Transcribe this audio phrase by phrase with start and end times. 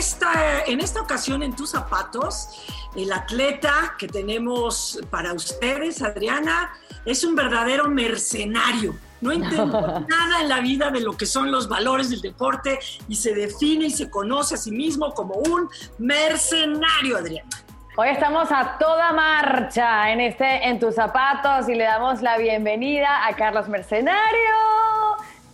[0.00, 2.48] Esta, en esta ocasión en tus zapatos?
[2.96, 6.72] El atleta que tenemos para ustedes, Adriana,
[7.04, 8.94] es un verdadero mercenario.
[9.20, 9.78] No entiende
[10.08, 12.78] nada en la vida de lo que son los valores del deporte
[13.08, 15.68] y se define y se conoce a sí mismo como un
[15.98, 17.50] mercenario, Adriana.
[17.96, 23.26] Hoy estamos a toda marcha en este En tus zapatos y le damos la bienvenida
[23.26, 24.54] a Carlos Mercenario,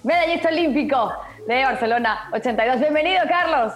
[0.05, 1.13] medallista olímpico
[1.49, 2.79] de Barcelona 82.
[2.79, 3.73] Bienvenido, Carlos.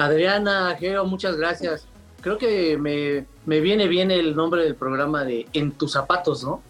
[0.00, 1.86] Adriana, Geo, muchas gracias.
[2.22, 6.62] Creo que me, me viene bien el nombre del programa de En tus zapatos, ¿no?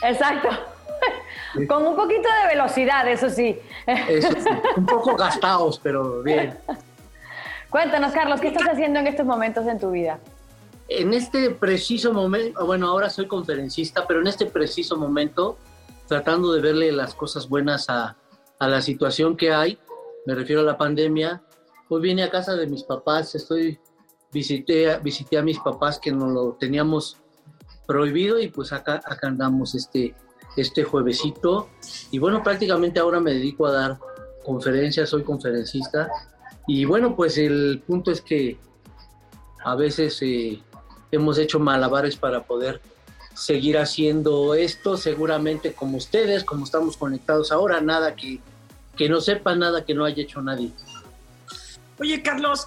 [0.00, 0.48] Exacto.
[1.68, 3.58] Con un poquito de velocidad, eso sí.
[3.86, 6.56] Eso sí, un poco gastados, pero bien.
[7.68, 10.20] Cuéntanos, Carlos, ¿qué estás haciendo en estos momentos en tu vida?
[10.88, 15.58] En este preciso momento, bueno, ahora soy conferencista, pero en este preciso momento,
[16.06, 18.16] tratando de verle las cosas buenas a,
[18.60, 19.78] a la situación que hay,
[20.26, 21.42] me refiero a la pandemia,
[21.88, 23.78] hoy vine a casa de mis papás, estoy,
[24.32, 27.18] visité, visité a mis papás que nos lo teníamos
[27.86, 30.14] prohibido y pues acá, acá andamos este,
[30.56, 31.68] este juevesito.
[32.10, 33.98] Y bueno, prácticamente ahora me dedico a dar
[34.44, 36.08] conferencias, soy conferencista.
[36.66, 38.58] Y bueno, pues el punto es que
[39.64, 40.62] a veces eh,
[41.10, 42.80] hemos hecho malabares para poder
[43.34, 48.40] seguir haciendo esto, seguramente como ustedes, como estamos conectados ahora, nada que,
[48.96, 50.70] que no sepa, nada que no haya hecho nadie.
[51.98, 52.66] Oye, Carlos,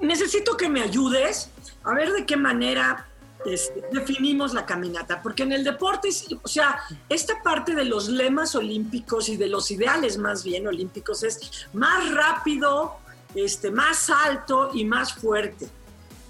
[0.00, 1.50] necesito que me ayudes
[1.84, 3.06] a ver de qué manera
[3.44, 6.08] este, definimos la caminata, porque en el deporte,
[6.42, 11.24] o sea, esta parte de los lemas olímpicos y de los ideales más bien olímpicos
[11.24, 12.98] es más rápido,
[13.34, 15.68] este, más alto y más fuerte.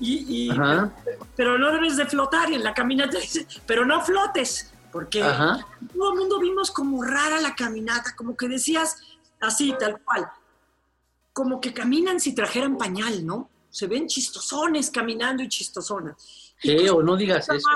[0.00, 0.60] Y, y
[1.36, 3.18] pero no debes de flotar y en la caminata
[3.66, 5.66] pero no flotes, porque Ajá.
[5.92, 8.96] todo el mundo vimos como rara la caminata, como que decías
[9.40, 10.28] así, tal cual,
[11.32, 13.50] como que caminan si trajeran pañal, ¿no?
[13.70, 16.54] Se ven chistosones caminando y chistosonas.
[16.60, 16.90] ¿Qué?
[16.90, 17.68] O no digas eso.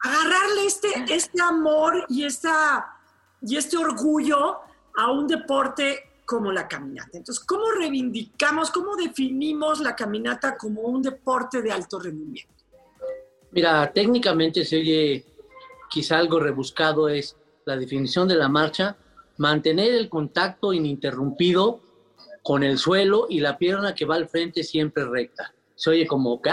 [0.00, 2.86] Agarrarle este, este amor y, esta,
[3.42, 4.60] y este orgullo
[4.96, 7.18] a un deporte como la caminata.
[7.18, 12.52] Entonces, ¿cómo reivindicamos, cómo definimos la caminata como un deporte de alto rendimiento?
[13.52, 15.24] Mira, técnicamente se oye
[15.88, 18.96] quizá algo rebuscado, es la definición de la marcha,
[19.38, 21.80] mantener el contacto ininterrumpido
[22.46, 25.52] con el suelo y la pierna que va al frente siempre recta.
[25.74, 26.52] Se oye como, ¿qué?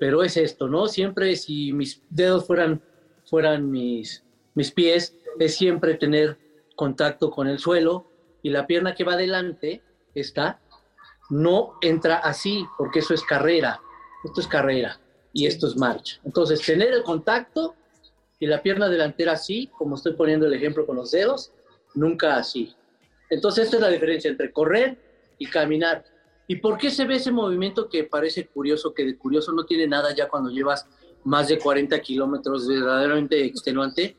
[0.00, 0.88] Pero es esto, ¿no?
[0.88, 2.82] Siempre si mis dedos fueran,
[3.24, 4.24] fueran mis,
[4.54, 6.36] mis pies, es siempre tener
[6.74, 8.10] contacto con el suelo
[8.42, 9.84] y la pierna que va adelante,
[10.16, 10.60] está,
[11.30, 13.80] no entra así, porque eso es carrera.
[14.24, 14.98] Esto es carrera
[15.32, 16.20] y esto es marcha.
[16.24, 17.76] Entonces, tener el contacto
[18.40, 21.52] y la pierna delantera así, como estoy poniendo el ejemplo con los dedos,
[21.94, 22.74] nunca así.
[23.34, 24.96] Entonces, esta es la diferencia entre correr
[25.38, 26.04] y caminar.
[26.46, 29.88] ¿Y por qué se ve ese movimiento que parece curioso, que de curioso no tiene
[29.88, 30.86] nada ya cuando llevas
[31.24, 34.16] más de 40 kilómetros verdaderamente extenuante?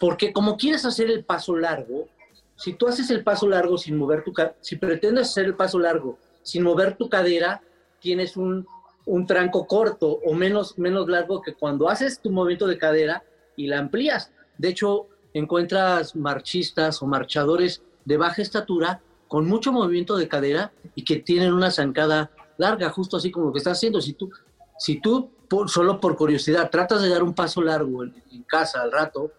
[0.00, 2.08] Porque como quieres hacer el paso largo,
[2.56, 6.18] si tú haces el paso largo sin mover tu si pretendes hacer el paso largo
[6.42, 7.60] sin mover tu cadera,
[8.00, 8.66] tienes un,
[9.04, 13.24] un tranco corto o menos, menos largo que cuando haces tu movimiento de cadera
[13.56, 14.32] y la amplías.
[14.56, 21.04] De hecho, encuentras marchistas o marchadores de baja estatura con mucho movimiento de cadera y
[21.04, 24.00] que tienen una zancada larga, justo así como lo que estás haciendo.
[24.00, 24.30] Si tú,
[24.78, 28.82] si tú por, solo por curiosidad tratas de dar un paso largo en, en casa
[28.82, 29.32] al rato,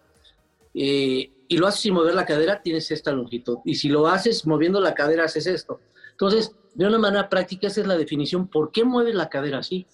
[0.74, 3.60] eh, y lo haces sin mover la cadera, tienes esta longitud.
[3.64, 5.80] Y si lo haces moviendo la cadera, haces esto.
[6.12, 8.48] Entonces, de una manera práctica, esa es la definición.
[8.48, 9.86] ¿Por qué mueves la cadera así?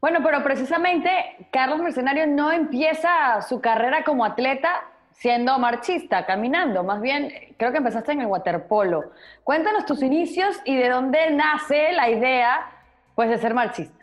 [0.00, 1.10] Bueno, pero precisamente
[1.52, 4.89] Carlos Mercenario no empieza su carrera como atleta
[5.20, 6.82] siendo marchista, caminando.
[6.82, 9.12] Más bien, creo que empezaste en el waterpolo.
[9.44, 12.72] Cuéntanos tus inicios y de dónde nace la idea
[13.14, 13.94] pues, de ser marchista.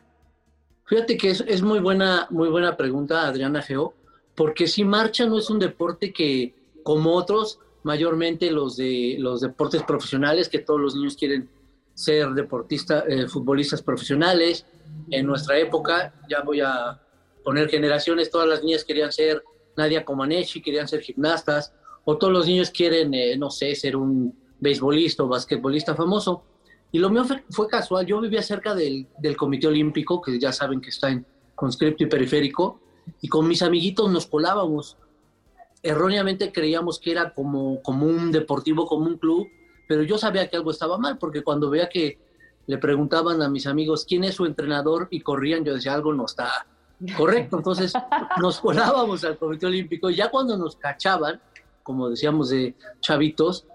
[0.86, 3.96] Fíjate que es, es muy, buena, muy buena pregunta, Adriana Geo,
[4.36, 6.54] porque si marcha no es un deporte que,
[6.84, 11.50] como otros, mayormente los de los deportes profesionales, que todos los niños quieren
[11.96, 14.68] ser deportistas, eh, futbolistas profesionales.
[15.10, 17.02] En nuestra época, ya voy a
[17.44, 19.42] poner generaciones, todas las niñas querían ser
[19.78, 24.34] Nadia Comaneci, querían ser gimnastas, o todos los niños quieren, eh, no sé, ser un
[24.60, 26.44] beisbolista o basquetbolista famoso.
[26.92, 30.52] Y lo mío fue, fue casual, yo vivía cerca del, del, Comité Olímpico, que ya
[30.52, 31.26] saben que está en,
[31.58, 32.80] conscripto y periférico,
[33.20, 34.96] y con mis amiguitos nos colábamos.
[35.82, 39.48] Erróneamente creíamos que era como, como un deportivo, como un club,
[39.88, 42.20] pero yo sabía que algo estaba mal, porque cuando veía que
[42.68, 46.26] le preguntaban a mis amigos quién es su entrenador y corrían, yo decía algo no
[46.26, 46.68] está
[47.16, 47.58] correcto.
[47.58, 47.94] Entonces
[48.42, 51.42] nos colábamos al Comité Olímpico y ya cuando nos cachaban,
[51.84, 53.66] como decíamos de chavitos,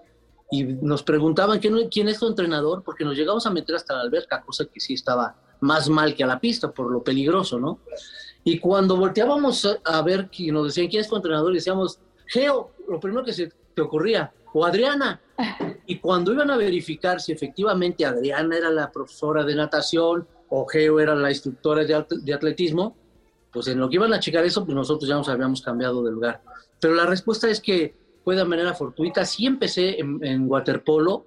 [0.51, 4.41] y nos preguntaban ¿quién, es tu entrenador, porque nos llegamos a meter hasta la alberca,
[4.41, 7.79] cosa que sí estaba más mal que a la pista por lo peligroso, ¿no?
[8.43, 12.99] Y cuando volteábamos a, ver y nos decían quién es tu entrenador, decíamos, Geo, lo
[12.99, 15.21] primero que se te ocurría, o Adriana.
[15.87, 20.99] Y cuando iban a verificar si efectivamente Adriana era la profesora de natación o Geo
[20.99, 22.95] era la instructora de, atletismo,
[23.53, 26.11] pues en lo que iban a checar eso, pues nosotros ya nos habíamos cambiado de
[26.11, 26.41] lugar.
[26.81, 29.23] Pero la respuesta es que fue de manera fortuita.
[29.25, 31.25] Sí empecé en, en waterpolo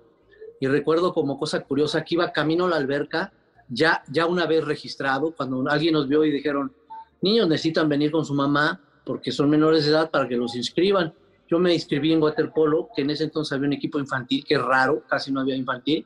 [0.61, 3.33] y recuerdo como cosa curiosa que iba camino a la alberca,
[3.69, 6.73] ya, ya una vez registrado, cuando alguien nos vio y dijeron,
[7.21, 11.15] niños necesitan venir con su mamá porque son menores de edad para que los inscriban.
[11.49, 14.63] Yo me inscribí en waterpolo, que en ese entonces había un equipo infantil, que es
[14.63, 16.05] raro, casi no había infantil.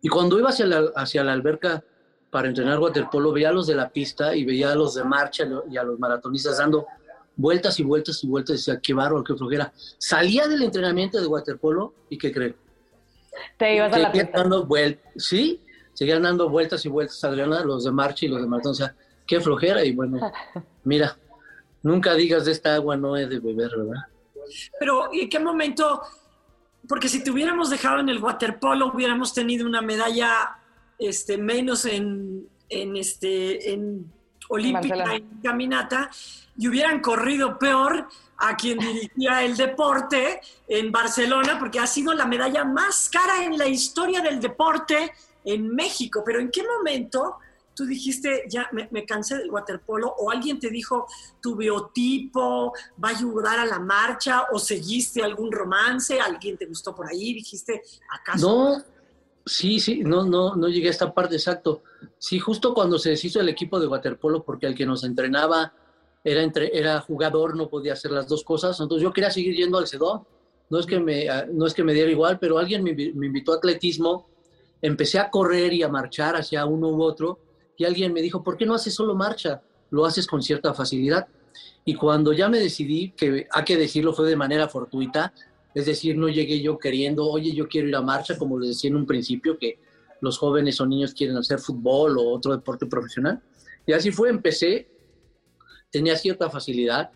[0.00, 1.84] Y cuando iba hacia la, hacia la alberca
[2.30, 5.44] para entrenar waterpolo, veía a los de la pista y veía a los de marcha
[5.70, 6.86] y a los maratonistas dando
[7.36, 8.56] vueltas y vueltas y vueltas.
[8.56, 9.72] Decía, qué bárbaro, qué flojera.
[9.98, 12.56] Salía del entrenamiento de waterpolo y ¿qué creen?
[13.56, 14.30] Te ibas a la pista.
[14.34, 14.68] Dando
[15.16, 15.60] sí,
[15.92, 18.72] seguían dando vueltas y vueltas, Adriana, los de marcha y los de maratón.
[18.72, 18.94] O sea,
[19.26, 19.84] qué flojera.
[19.84, 20.18] Y bueno,
[20.84, 21.16] mira,
[21.82, 24.02] nunca digas de esta agua no es de beber, ¿verdad?
[24.78, 26.02] Pero, ¿y en qué momento?
[26.88, 30.58] Porque si te hubiéramos dejado en el waterpolo, hubiéramos tenido una medalla
[30.98, 34.10] este, menos en, en, este, en
[34.48, 36.10] olímpica, en caminata,
[36.58, 38.08] y hubieran corrido peor
[38.38, 43.58] a quien dirigía el deporte en Barcelona, porque ha sido la medalla más cara en
[43.58, 45.12] la historia del deporte
[45.44, 46.22] en México.
[46.24, 47.36] Pero ¿en qué momento
[47.76, 51.06] tú dijiste, ya me, cansé del waterpolo, o alguien te dijo,
[51.42, 52.72] tu biotipo
[53.02, 57.34] va a ayudar a la marcha, o seguiste algún romance, alguien te gustó por ahí,
[57.34, 58.48] dijiste, ¿acaso?
[58.48, 58.84] No,
[59.46, 61.82] sí, sí, no, no, no llegué a esta parte, exacto.
[62.18, 65.72] Sí, justo cuando se deshizo el equipo de waterpolo, porque el que nos entrenaba
[66.22, 69.78] era, entre, era jugador, no podía hacer las dos cosas, entonces yo quería seguir yendo
[69.78, 70.26] al CEDO.
[70.68, 73.52] No es que me, no es que me diera igual, pero alguien me, me invitó
[73.52, 74.28] a atletismo,
[74.82, 77.38] empecé a correr y a marchar hacia uno u otro,
[77.76, 79.62] y alguien me dijo, ¿por qué no haces solo marcha?
[79.90, 81.28] Lo haces con cierta facilidad.
[81.84, 85.32] Y cuando ya me decidí, que hay que decirlo, fue de manera fortuita,
[85.76, 88.88] es decir, no llegué yo queriendo, oye, yo quiero ir a marcha, como les decía
[88.88, 89.78] en un principio, que
[90.22, 93.42] los jóvenes o niños quieren hacer fútbol o otro deporte profesional.
[93.86, 94.88] Y así fue, empecé,
[95.90, 97.10] tenía cierta facilidad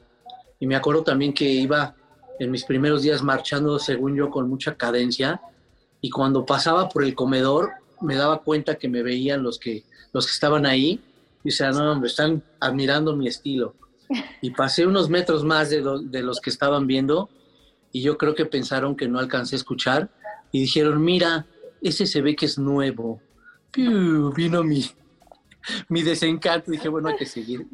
[0.58, 1.96] y me acuerdo también que iba
[2.38, 5.40] en mis primeros días marchando, según yo, con mucha cadencia
[6.02, 7.70] y cuando pasaba por el comedor
[8.02, 11.00] me daba cuenta que me veían los que los que estaban ahí,
[11.44, 13.74] y decían, no, hombre, están admirando mi estilo.
[14.42, 17.30] Y pasé unos metros más de, de los que estaban viendo,
[17.92, 20.10] y yo creo que pensaron que no alcancé a escuchar,
[20.52, 21.46] y dijeron, mira,
[21.80, 23.20] ese se ve que es nuevo.
[23.74, 24.84] vino mi,
[25.88, 27.66] mi desencanto, dije, bueno, hay que seguir.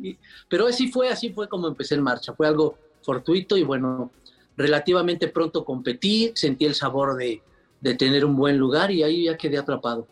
[0.48, 4.10] pero así fue, así fue como empecé en marcha, fue algo fortuito y bueno,
[4.56, 7.42] relativamente pronto competí, sentí el sabor de,
[7.80, 10.06] de tener un buen lugar y ahí ya quedé atrapado.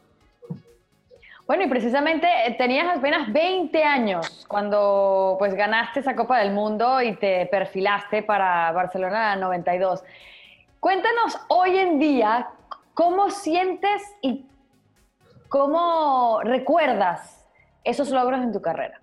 [1.46, 7.02] Bueno, y precisamente eh, tenías apenas 20 años cuando pues ganaste esa Copa del Mundo
[7.02, 10.02] y te perfilaste para Barcelona 92.
[10.80, 12.48] Cuéntanos hoy en día
[12.94, 14.46] cómo sientes y
[15.48, 17.46] cómo recuerdas
[17.84, 19.02] esos logros en tu carrera.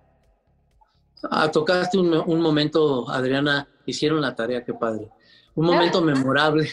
[1.30, 5.08] Ah, tocaste un, momento, Adriana, hicieron la tarea, qué padre.
[5.54, 6.68] Un momento memorable,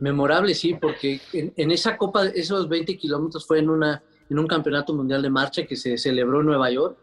[0.00, 4.46] memorable sí, porque en, en esa Copa, esos 20 kilómetros fue en una en un
[4.46, 6.96] campeonato mundial de marcha que se celebró en Nueva York.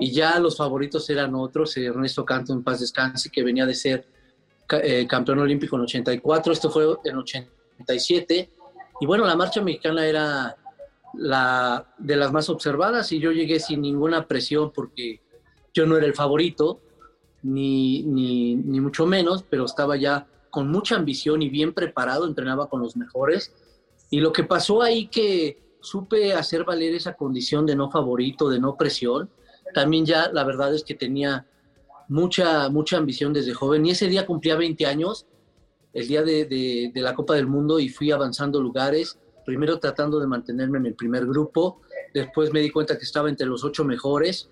[0.00, 4.06] Y ya los favoritos eran otros, Ernesto Canto en paz descanse, que venía de ser
[4.70, 8.50] eh, campeón olímpico en 84, esto fue en 87.
[9.00, 10.56] Y bueno, la marcha mexicana era
[11.14, 15.20] la de las más observadas y yo llegué sin ninguna presión porque
[15.74, 16.80] yo no era el favorito,
[17.42, 22.68] ni, ni, ni mucho menos, pero estaba ya con mucha ambición y bien preparado, entrenaba
[22.68, 23.54] con los mejores.
[24.10, 28.60] Y lo que pasó ahí que supe hacer valer esa condición de no favorito, de
[28.60, 29.30] no presión.
[29.74, 31.46] También ya la verdad es que tenía
[32.08, 35.26] mucha, mucha ambición desde joven y ese día cumplía 20 años,
[35.92, 40.78] el día de, la Copa del Mundo y fui avanzando lugares, primero tratando de mantenerme
[40.78, 41.80] en el primer grupo,
[42.14, 44.50] después me di cuenta que estaba entre los ocho mejores,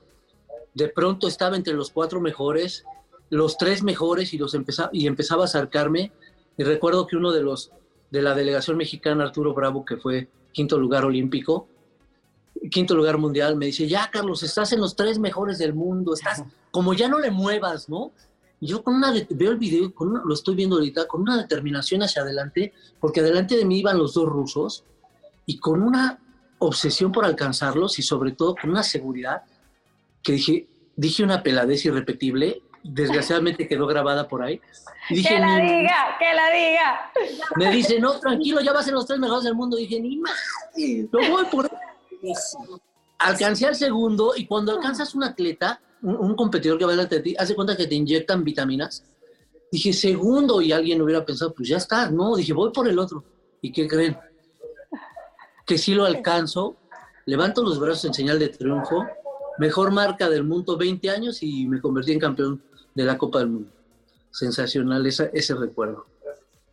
[0.75, 2.85] de pronto estaba entre los cuatro mejores,
[3.31, 6.13] los tres mejores y, los empezaba, y empezaba a acercarme
[6.57, 7.73] y recuerdo que uno de los
[8.11, 11.69] de la delegación mexicana, Arturo Bravo, que fue quinto lugar olímpico,
[12.71, 16.45] quinto lugar mundial, me dice, ya Carlos, estás en los tres mejores del mundo, estás,
[16.71, 18.13] como ya no le muevas, ¿no?
[18.59, 22.23] yo con una, veo el video, con lo estoy viendo ahorita, con una determinación hacia
[22.23, 24.85] adelante, porque adelante de mí iban los dos rusos,
[25.45, 26.19] y con una
[26.59, 29.43] obsesión por alcanzarlos y sobre todo con una seguridad
[30.23, 34.61] que dije, dije una peladez irrepetible, desgraciadamente quedó grabada por ahí.
[35.11, 37.13] dije, que la diga, que la diga.
[37.57, 39.77] Me dice, no, tranquilo, ya vas en los tres mejores del mundo.
[39.77, 40.33] dije, ni más,
[41.11, 41.71] lo voy por
[43.19, 47.37] Alcancé al segundo y cuando alcanzas un atleta, un, competidor que va delante de ti,
[47.39, 49.05] hace cuenta que te inyectan vitaminas.
[49.73, 53.25] Dije, segundo, y alguien hubiera pensado, pues ya está, no, dije, voy por el otro.
[53.63, 54.19] ¿Y qué creen?
[55.65, 56.77] Que si lo alcanzo,
[57.25, 59.07] levanto los brazos en señal de triunfo,
[59.59, 62.63] mejor marca del mundo 20 años y me convertí en campeón
[62.97, 63.71] de la Copa del Mundo.
[64.33, 66.07] Sensacional ese recuerdo.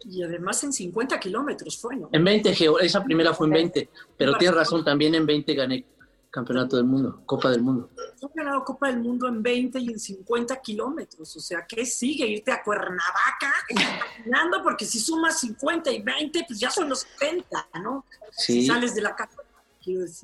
[0.05, 2.09] Y además en 50 kilómetros fue, ¿no?
[2.11, 5.85] En 20, esa primera fue en 20, pero tienes razón, también en 20 gané
[6.29, 7.91] Campeonato del Mundo, Copa del Mundo.
[8.19, 11.35] He ganado Copa del Mundo en 20 y en 50 kilómetros.
[11.35, 12.25] O sea, ¿qué sigue?
[12.25, 17.67] Irte a Cuernavaca caminando, porque si sumas 50 y 20, pues ya son los 70,
[17.83, 18.05] ¿no?
[18.31, 18.65] Sí.
[18.65, 19.37] sales de la casa.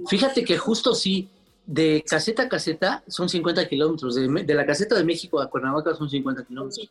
[0.08, 1.29] Fíjate que justo sí,
[1.69, 4.15] de caseta a caseta son 50 kilómetros.
[4.15, 6.89] De, de, la caseta de México a Cuernavaca son 50 kilómetros.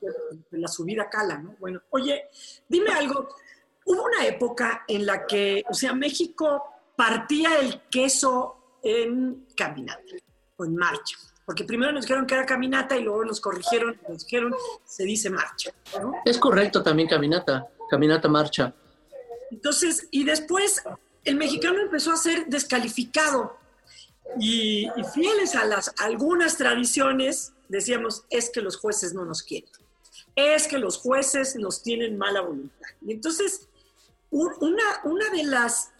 [0.50, 1.56] de la subida cala, ¿no?
[1.58, 2.28] Bueno, oye,
[2.68, 3.28] dime algo.
[3.84, 6.62] Hubo una época en la que, o sea, México
[6.94, 10.14] partía el queso en caminata
[10.56, 11.16] o en marcha.
[11.44, 14.54] Porque primero nos dijeron que era caminata y luego nos corrigieron, nos dijeron,
[14.84, 15.72] se dice marcha.
[16.24, 18.72] Es correcto también caminata, caminata marcha.
[19.50, 20.84] Entonces, y después
[21.24, 23.57] el mexicano empezó a ser descalificado
[24.38, 29.70] y, fieles a las algunas tradiciones, decíamos, es que los jueces no nos quieren,
[30.36, 32.88] es que los jueces nos tienen mala voluntad.
[33.06, 33.68] Y entonces,
[34.30, 35.92] una, una de las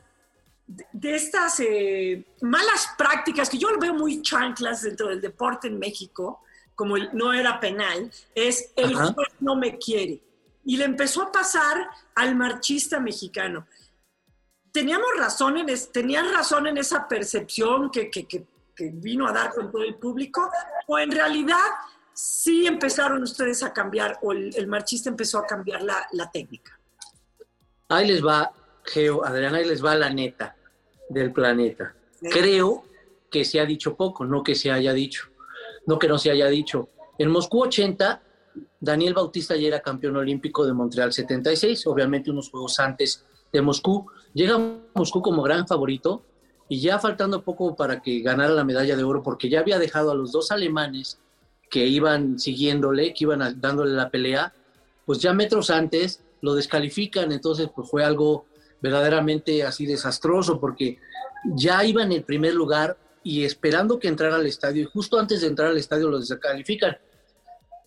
[0.93, 5.79] de estas eh, malas prácticas, que yo lo veo muy chanclas dentro del deporte en
[5.79, 6.43] México,
[6.75, 10.23] como no era penal, es el juez no me quiere.
[10.65, 13.67] Y le empezó a pasar al marchista mexicano.
[14.73, 18.11] Teníamos razón en, tenían razón en esa percepción que,
[18.93, 20.51] vino a dar con todo el público,
[20.87, 21.57] o en realidad
[22.13, 26.79] sí empezaron ustedes a cambiar, o el, marchista empezó a cambiar la, la técnica.
[27.89, 28.53] Ahí les va,
[28.85, 30.55] Geo, Adriana, ahí les va la neta
[31.09, 31.95] del planeta.
[32.21, 32.85] Creo
[33.31, 35.29] que se ha dicho poco, no que se haya dicho,
[35.87, 36.89] no que no se haya dicho.
[37.19, 38.23] En Moscú 80,
[38.81, 44.07] Daniel Bautista ya era campeón olímpico de Montreal 76, obviamente unos juegos antes de Moscú.
[44.35, 44.59] Llega
[44.95, 46.23] Moscú como gran favorito
[46.69, 50.11] y ya faltando poco para que ganara la medalla de oro, porque ya había dejado
[50.11, 51.19] a los dos alemanes
[51.71, 54.53] que iban siguiéndole, que iban dándole la pelea,
[55.07, 58.47] pues ya metros antes lo descalifican, entonces pues fue algo
[58.81, 60.99] verdaderamente así desastroso porque
[61.45, 65.41] ya iba en el primer lugar y esperando que entrara al estadio y justo antes
[65.41, 66.97] de entrar al estadio lo descalifican.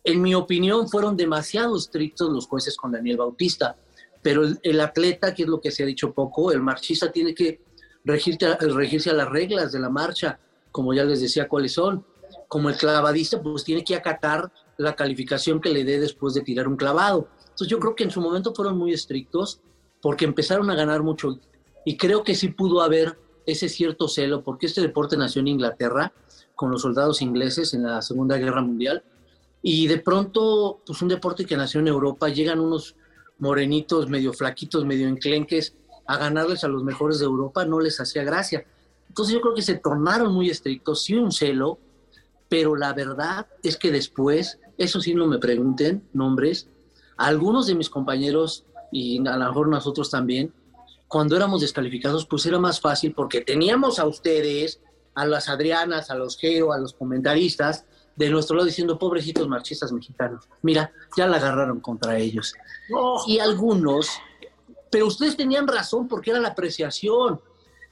[0.03, 3.75] En mi opinión fueron demasiado estrictos los jueces con Daniel Bautista,
[4.21, 7.61] pero el, atleta, que es lo que se ha dicho poco, el marchista tiene que
[8.03, 10.39] regirse, regirse a las reglas de la marcha,
[10.71, 12.05] como ya les decía cuáles son.
[12.47, 16.67] Como el clavadista, pues tiene que acatar la calificación que le dé después de tirar
[16.67, 17.27] un clavado.
[17.41, 19.61] Entonces yo creo que en su momento fueron muy estrictos
[20.01, 21.39] porque empezaron a ganar mucho
[21.85, 26.13] y creo que sí pudo haber ese cierto celo, porque este deporte nació en Inglaterra
[26.55, 29.03] con los soldados ingleses en la Segunda Guerra Mundial
[29.61, 32.95] y de pronto, pues un deporte que nació en Europa, llegan unos
[33.41, 38.23] morenitos medio flaquitos, medio enclenques a ganarles a los mejores de Europa, no les hacía
[38.23, 38.65] gracia.
[39.09, 41.79] Entonces yo creo que se tornaron muy estrictos, sí un celo,
[42.47, 46.69] pero la verdad es que después, eso sí no me pregunten nombres,
[47.17, 50.53] algunos de mis compañeros y a lo mejor nosotros también,
[51.07, 54.81] cuando éramos descalificados, pues era más fácil porque teníamos a ustedes,
[55.15, 59.91] a las Adrianas, a los Geo, a los comentaristas, de nuestro lado diciendo, pobrecitos marchistas
[59.91, 62.53] mexicanos, mira, ya la agarraron contra ellos.
[63.27, 64.09] Y algunos,
[64.89, 67.41] pero ustedes tenían razón porque era la apreciación.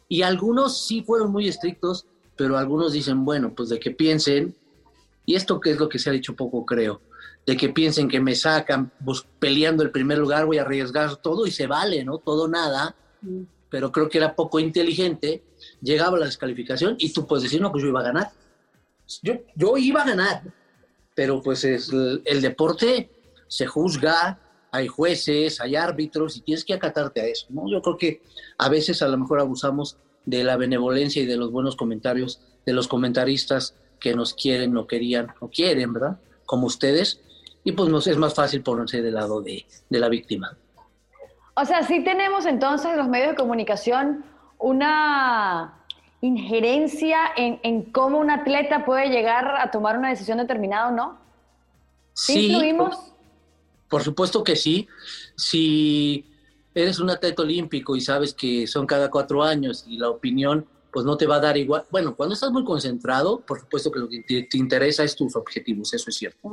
[0.07, 4.55] Y algunos sí fueron muy estrictos, pero algunos dicen, bueno, pues de que piensen,
[5.25, 7.01] y esto que es lo que se ha dicho poco, creo,
[7.45, 11.45] de que piensen que me sacan pues, peleando el primer lugar, voy a arriesgar todo
[11.45, 12.17] y se vale, ¿no?
[12.17, 13.41] Todo nada, mm.
[13.69, 15.43] pero creo que era poco inteligente,
[15.81, 18.31] llegaba la descalificación y tú puedes decir, no, pues yo iba a ganar.
[19.21, 20.43] Yo, yo iba a ganar,
[21.15, 23.09] pero pues es, el, deporte
[23.47, 24.39] se juzga,
[24.71, 27.69] hay jueces, hay árbitros y tienes que acatarte a eso, ¿no?
[27.69, 28.21] Yo creo que
[28.57, 32.73] a veces a lo mejor abusamos de la benevolencia y de los buenos comentarios de
[32.73, 36.19] los comentaristas que nos quieren, no querían, o quieren, ¿verdad?
[36.45, 37.21] Como ustedes,
[37.63, 40.55] y pues nos es más fácil ponerse del lado de, la víctima.
[41.55, 44.23] O sea, sí tenemos entonces los medios de comunicación
[44.57, 45.78] una
[46.21, 51.17] injerencia en, en, cómo un atleta puede llegar a tomar una decisión determinada o no?
[52.13, 52.91] ¿Sí, Por,
[53.87, 54.87] por, supuesto que sí.
[55.35, 56.25] Si
[56.75, 61.05] eres un atleta olímpico y sabes que son cada cuatro años y la opinión pues
[61.05, 61.85] no te va a dar igual.
[61.91, 65.93] Bueno, cuando estás muy concentrado, por supuesto que lo que te, interesa es tus objetivos,
[65.93, 66.49] eso es cierto.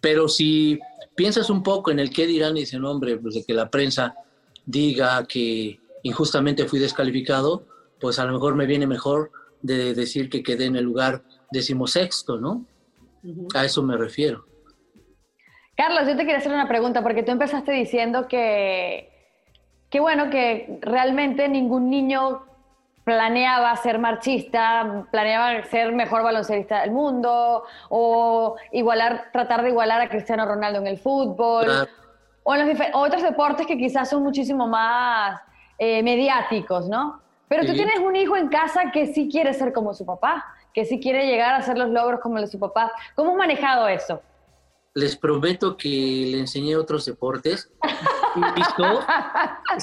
[0.00, 0.80] Pero si
[1.14, 4.14] piensas un poco en el qué dirán y dicen, hombre, pues de que la prensa
[4.66, 7.64] diga que injustamente fui descalificado,
[8.02, 9.30] pues a lo mejor me viene mejor
[9.62, 12.66] de decir que quedé en el lugar decimosexto, ¿no?
[13.54, 14.44] A eso me refiero.
[15.76, 19.08] Carlos, yo te quería hacer una pregunta, porque tú empezaste diciendo que,
[19.88, 22.42] que bueno, que realmente ningún niño
[23.04, 30.08] planeaba ser marchista, planeaba ser mejor baloncerista del mundo, o igualar, tratar de igualar a
[30.08, 31.68] Cristiano Ronaldo en el fútbol,
[32.42, 35.40] o en los otros deportes que quizás son muchísimo más
[35.78, 37.21] eh, mediáticos, ¿no?
[37.52, 40.42] Pero tú tienes un hijo en casa que sí quiere ser como su papá,
[40.72, 42.90] que sí quiere llegar a hacer los logros como de su papá.
[43.14, 44.22] ¿Cómo has manejado eso?
[44.94, 45.88] Les prometo que
[46.30, 47.70] le enseñé otros deportes.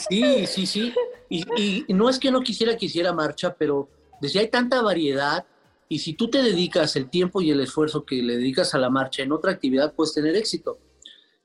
[0.10, 0.92] Sí, sí, sí.
[1.30, 3.88] Y, no es que no quisiera que hiciera marcha, pero
[4.20, 5.46] desde hay tanta variedad
[5.88, 8.90] y si tú te dedicas el tiempo y el esfuerzo que le dedicas a la
[8.90, 10.80] marcha en otra actividad, puedes tener éxito.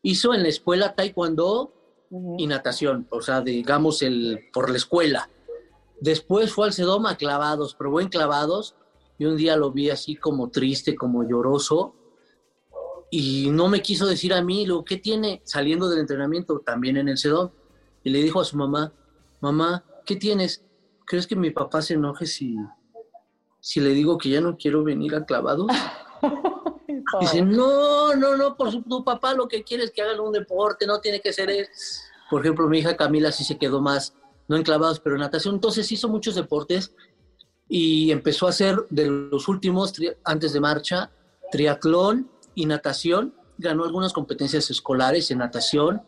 [0.01, 1.75] Hizo en la escuela taekwondo
[2.39, 5.29] y natación, o sea, digamos, el, por la escuela.
[6.05, 8.75] Después fue al Sedoma clavados, probó en clavados
[9.17, 11.95] y un día lo vi así como triste, como lloroso
[13.11, 17.09] y no me quiso decir a mí lo que tiene saliendo del entrenamiento también en
[17.09, 17.49] el Sedom.
[18.03, 18.93] Y le dijo a su mamá,
[19.41, 20.63] mamá, ¿qué tienes?
[21.07, 22.55] ¿Crees que mi papá se enoje si,
[23.59, 25.69] si le digo que ya no quiero venir a clavados?
[27.21, 30.33] Dice, no, no, no, por su, tu papá lo que quiere es que hagan un
[30.33, 31.67] deporte, no tiene que ser él.
[32.29, 34.15] Por ejemplo, mi hija Camila sí se quedó más,
[34.49, 35.55] no en clavados, pero en natación.
[35.55, 36.95] Entonces hizo muchos deportes
[37.69, 39.93] y empezó a hacer de los últimos,
[40.25, 41.11] antes de marcha,
[41.51, 43.35] triatlón y natación.
[43.59, 46.03] Ganó algunas competencias escolares en natación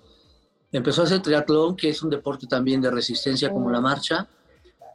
[0.72, 4.28] Empezó a hacer triatlón, que es un deporte también de resistencia como la marcha.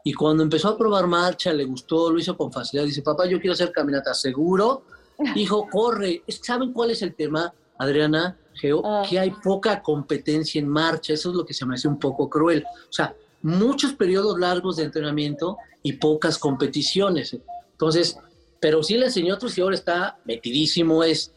[0.04, 2.86] Y cuando empezó a probar marcha, le gustó, lo hizo con facilidad.
[2.86, 4.84] Dice, papá, yo quiero hacer caminata seguro.
[5.36, 6.24] Dijo, corre.
[6.28, 8.38] ¿Saben cuál es el tema, Adriana?
[8.54, 8.82] Geo?
[8.86, 9.04] Ah.
[9.10, 11.14] Que hay poca competencia en marcha.
[11.14, 12.64] Eso es lo que se me hace un poco cruel.
[12.66, 17.38] O sea, muchos periodos largos de entrenamiento y pocas competiciones.
[17.72, 18.18] Entonces,
[18.60, 21.34] pero sí le enseñó otros y ahora está metidísimo, es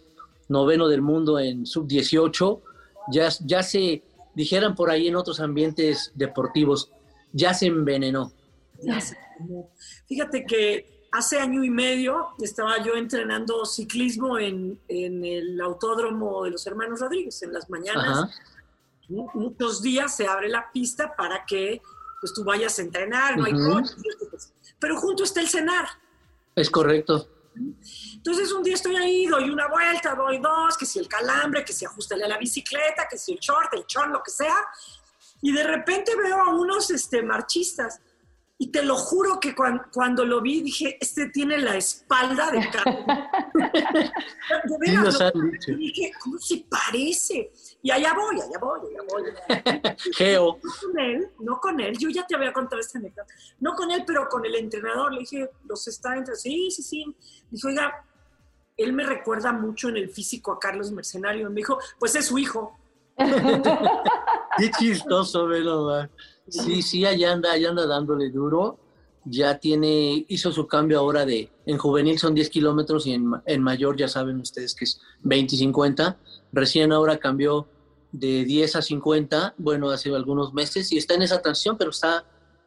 [0.48, 2.60] noveno del mundo en sub-18.
[3.10, 4.02] Ya, ya se
[4.34, 6.90] dijeran por ahí en otros ambientes deportivos,
[7.32, 8.32] ya se envenenó.
[10.06, 16.66] Fíjate que hace año y medio estaba yo entrenando ciclismo en, el autódromo de los
[16.66, 18.30] hermanos Rodríguez en las mañanas.
[19.08, 21.80] Muchos días se abre la pista para que
[22.24, 25.86] pues, tú vayas a entrenar, no hay coches, pero junto está el cenar.
[26.56, 27.28] Es correcto.
[28.14, 31.74] Entonces un día estoy ahí, doy una vuelta, doy dos, que si el calambre, que
[31.74, 34.56] si ajustale a la bicicleta, que si el short, el chon, lo que sea.
[35.42, 38.00] Y de repente veo a unos este, marchistas.
[38.56, 43.04] Y te lo juro que cuando, lo vi dije, este tiene la espalda de Carlos.
[45.64, 47.50] de dije, ¿cómo se parece?
[47.82, 49.24] Y allá voy, allá voy, allá voy.
[50.14, 50.60] Geo.
[50.62, 53.26] No con él, no con él, yo ya te había contado esta anécdota.
[53.58, 55.12] No con él, pero con el entrenador.
[55.12, 56.36] Le dije, los está entre.
[56.36, 57.16] Sí, sí, sí.
[57.50, 58.04] Dijo, oiga,
[58.76, 61.50] él me recuerda mucho en el físico a Carlos Mercenario.
[61.50, 62.78] Me dijo, pues es su hijo.
[63.16, 66.08] Qué chistoso, ¿verdad?
[66.48, 68.78] Sí, sí, allá anda, allá anda dándole duro.
[69.24, 73.62] Ya tiene, hizo su cambio ahora de, en juvenil son 10 kilómetros y en, en
[73.62, 76.18] mayor ya saben ustedes que es 20 y 50.
[76.52, 77.66] Recién ahora cambió
[78.12, 82.26] de 10 a 50, bueno, hace algunos meses y está en esa transición, pero está,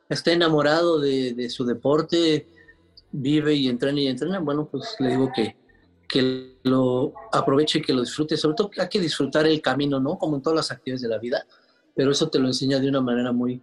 [0.09, 2.47] está enamorado de, de su deporte,
[3.11, 4.39] vive y entrena y entrena.
[4.39, 5.55] Bueno, pues le digo que,
[6.09, 8.35] que lo aproveche y que lo disfrute.
[8.35, 10.17] Sobre todo hay que disfrutar el camino, ¿no?
[10.17, 11.45] Como en todas las actividades de la vida
[11.97, 13.59] pero eso te lo enseña de una manera muy,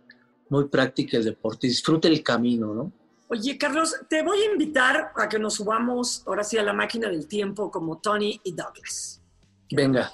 [0.49, 1.69] muy práctica el deporte.
[1.69, 2.93] Disfrute el camino, ¿no?
[3.29, 7.09] Oye, Carlos, te voy a invitar a que nos subamos ahora sí a la máquina
[7.09, 9.23] del tiempo como Tony y Douglas.
[9.71, 10.11] Venga.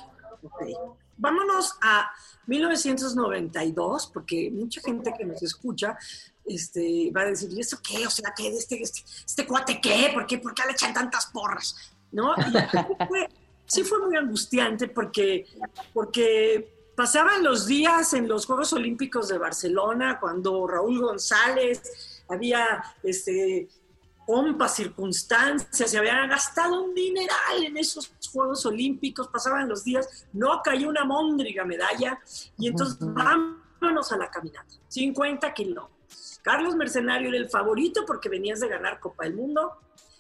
[1.17, 2.11] Vámonos a
[2.47, 5.97] 1992, porque mucha gente que nos escucha
[6.45, 8.07] este, va a decir, ¿y esto qué?
[8.07, 8.49] O sea, ¿qué?
[8.49, 10.11] ¿Este, este, este cuate qué?
[10.13, 10.39] ¿Por qué?
[10.39, 11.75] ¿Por qué le echan tantas porras?
[12.13, 12.35] ¿No?
[13.67, 15.47] sí fue muy angustiante porque,
[15.95, 23.71] porque pasaban los días en los Juegos Olímpicos de Barcelona cuando Raúl González había este,
[24.27, 30.61] pompas, circunstancias, se habían gastado un dineral en esos Juegos Olímpicos, pasaban los días, no
[30.63, 32.21] cayó una móndriga medalla
[32.59, 36.39] y entonces vámonos a la caminata, 50 kilómetros.
[36.43, 39.73] Carlos Mercenario era el favorito porque venías de ganar Copa del Mundo.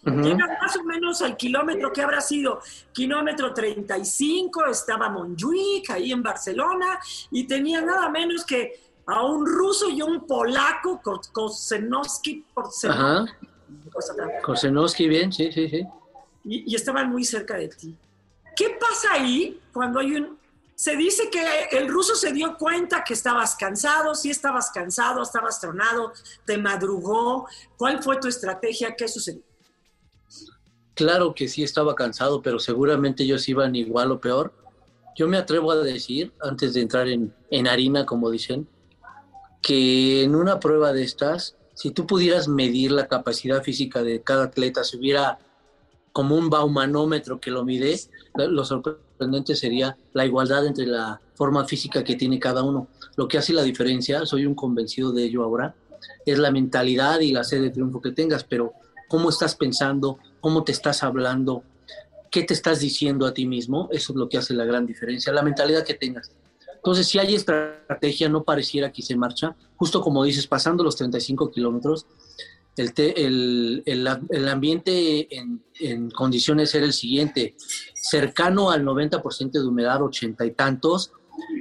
[0.02, 2.60] Llegas más o menos al kilómetro que habrá sido
[2.92, 6.98] kilómetro 35, estaba Montjuic ahí en Barcelona
[7.30, 12.46] y tenía nada menos que a un ruso y un polaco, Kosenowski,
[14.42, 15.86] Kosenowski, bien, sí, sí, sí.
[16.44, 17.94] Y, y estaban muy cerca de ti.
[18.56, 20.38] ¿Qué pasa ahí cuando hay un...
[20.74, 25.60] Se dice que el ruso se dio cuenta que estabas cansado, sí estabas cansado, estabas
[25.60, 26.14] tronado,
[26.46, 27.46] te madrugó.
[27.76, 28.96] ¿Cuál fue tu estrategia?
[28.96, 29.42] ¿Qué sucedió?
[31.00, 34.52] Claro que sí estaba cansado, pero seguramente ellos iban igual o peor.
[35.16, 38.68] Yo me atrevo a decir, antes de entrar en, en harina, como dicen,
[39.62, 44.44] que en una prueba de estas, si tú pudieras medir la capacidad física de cada
[44.44, 45.38] atleta, si hubiera
[46.12, 47.98] como un baumanómetro que lo mide,
[48.34, 52.88] lo sorprendente sería la igualdad entre la forma física que tiene cada uno.
[53.16, 55.74] Lo que hace la diferencia, soy un convencido de ello ahora,
[56.26, 58.74] es la mentalidad y la sed de triunfo que tengas, pero
[59.08, 61.62] cómo estás pensando, cómo te estás hablando,
[62.30, 65.32] qué te estás diciendo a ti mismo, eso es lo que hace la gran diferencia,
[65.32, 66.32] la mentalidad que tengas.
[66.76, 71.50] Entonces, si hay estrategia, no pareciera que se marcha, justo como dices, pasando los 35
[71.50, 72.06] kilómetros,
[72.76, 77.54] el, el, ambiente en, condiciones era el siguiente,
[77.94, 81.12] cercano al 90% de humedad, ochenta y tantos,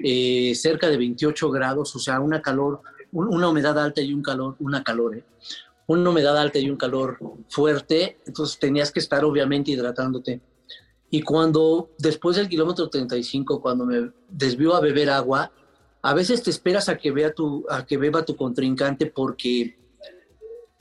[0.04, 4.56] eh, cerca de 28 grados, o sea, una calor, una humedad alta y un calor,
[4.60, 5.24] una calor, ¿eh?
[5.98, 7.18] Una humedad alta y un calor
[7.50, 10.40] fuerte, entonces tenías que estar obviamente hidratándote.
[11.10, 15.52] Y cuando, después del kilómetro 35, cuando me desvío a beber agua,
[16.04, 19.78] a veces te esperas a que, vea tu, a que beba tu contrincante porque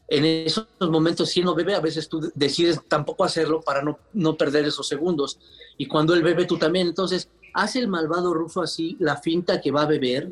[0.08, 3.98] en esos momentos, si él no bebe, a veces tú decides tampoco hacerlo para no,
[4.12, 5.38] no perder esos segundos.
[5.78, 6.86] Y cuando él bebe, tú también.
[6.86, 10.30] Entonces, hace el malvado ruso así, la finta que va a beber.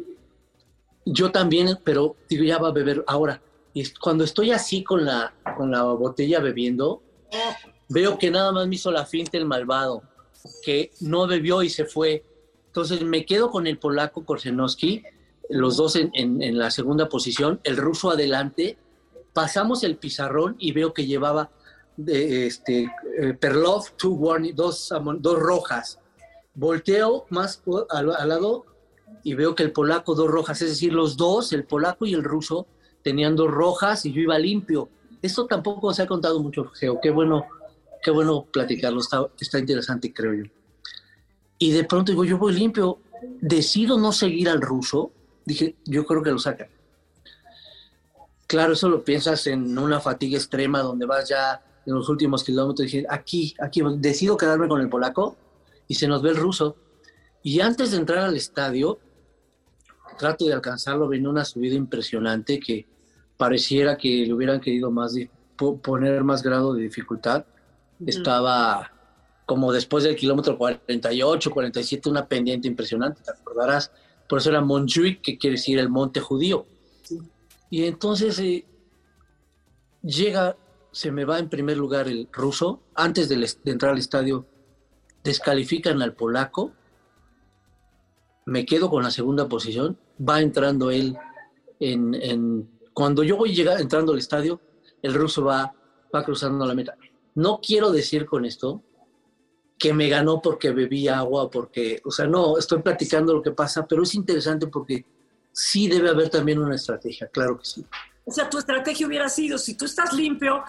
[1.06, 3.40] Yo también, pero digo, ya va a beber ahora.
[3.76, 7.02] Y cuando estoy así con la, con la botella bebiendo,
[7.90, 10.02] veo que nada más me hizo la finta el malvado,
[10.64, 12.24] que no bebió y se fue.
[12.68, 15.02] Entonces me quedo con el polaco Korsenowski,
[15.50, 18.78] los dos en, en, la segunda posición, el ruso adelante.
[19.34, 21.50] Pasamos el pizarrón y veo que llevaba
[21.98, 25.98] de, este, eh, Perlov, two warning, dos, dos rojas.
[26.54, 28.64] Volteo más al, al lado
[29.22, 32.24] y veo que el polaco dos rojas, es decir, los dos, el polaco y el
[32.24, 32.66] ruso,
[33.06, 34.88] tenían dos rojas y yo iba limpio.
[35.22, 36.98] Esto tampoco se ha contado mucho, Geo.
[37.00, 37.46] Qué bueno,
[38.02, 38.98] qué bueno platicarlo.
[38.98, 40.42] Está, está interesante, creo yo.
[41.56, 42.98] Y de pronto digo, yo voy limpio.
[43.40, 45.12] Decido no seguir al ruso.
[45.44, 46.66] Dije, yo creo que lo sacan.
[48.48, 52.90] Claro, eso lo piensas en una fatiga extrema donde vas ya en los últimos kilómetros.
[52.90, 55.36] Dije, aquí, aquí, decido quedarme con el polaco
[55.86, 56.74] y se nos ve el ruso.
[57.44, 58.98] Y antes de entrar al estadio,
[60.18, 62.95] trato de alcanzarlo, viene una subida impresionante que
[63.36, 65.14] pareciera que le hubieran querido más
[65.82, 67.44] poner más grado de dificultad.
[68.04, 68.92] Estaba
[69.46, 73.92] como después del kilómetro 48, 47, una pendiente impresionante, te acordarás.
[74.28, 76.66] Por eso era Montjuic, que quiere decir el monte judío.
[77.70, 78.66] Y entonces eh,
[80.02, 80.56] llega,
[80.90, 84.46] se me va en primer lugar el ruso, antes de, de entrar al estadio,
[85.22, 86.72] descalifican al polaco,
[88.46, 91.16] me quedo con la segunda posición, va entrando él
[91.78, 94.58] en, en cuando yo voy llegar, entrando al estadio,
[95.02, 95.70] el ruso va,
[96.14, 96.96] va cruzando la meta.
[97.34, 98.82] No quiero decir con esto
[99.78, 103.86] que me ganó porque bebí agua, porque, o sea, no, estoy platicando lo que pasa,
[103.86, 105.04] pero es interesante porque
[105.52, 107.84] sí debe haber también una estrategia, claro que sí.
[108.24, 110.64] O sea, tu estrategia hubiera sido, si tú estás limpio,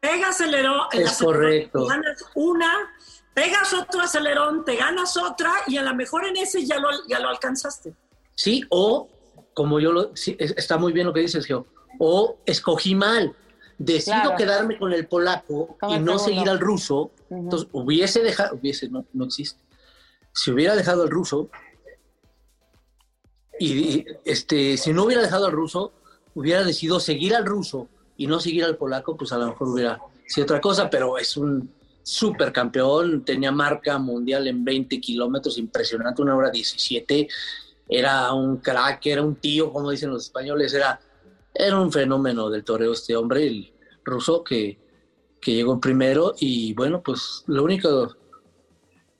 [0.00, 1.86] pegas acelerón, es correcto.
[1.86, 2.92] ganas una,
[3.32, 7.20] pegas otro acelerón, te ganas otra y a lo mejor en ese ya lo, ya
[7.20, 7.94] lo alcanzaste.
[8.34, 9.08] Sí, o
[9.54, 11.66] como yo lo, está muy bien lo que dices, Geo,
[11.98, 13.34] o escogí mal,
[13.78, 19.04] decido quedarme con el polaco y no seguir al ruso, entonces hubiese dejado, hubiese, no,
[19.12, 19.60] no existe,
[20.32, 21.48] si hubiera dejado al ruso,
[23.58, 25.92] y este, si no hubiera dejado al ruso,
[26.34, 30.00] hubiera decidido seguir al ruso y no seguir al polaco, pues a lo mejor hubiera
[30.26, 31.70] sido otra cosa, pero es un
[32.02, 37.28] supercampeón, tenía marca mundial en 20 kilómetros, impresionante, una hora 17,
[37.88, 41.00] era un crack, era un tío, como dicen los españoles, era,
[41.54, 43.72] era un fenómeno del toreo este hombre, el
[44.04, 44.78] ruso que,
[45.40, 48.16] que llegó primero y bueno, pues lo único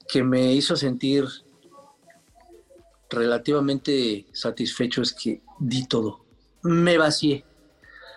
[0.08, 1.26] que me hizo sentir
[3.10, 6.24] relativamente satisfecho es que di todo,
[6.62, 7.44] me vacié.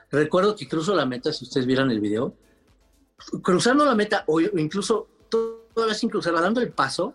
[0.10, 2.34] Recuerdo que cruzo la meta, si ustedes vieran el video,
[3.44, 7.14] cruzando la meta o incluso todavía sin cruzarla, dando el paso,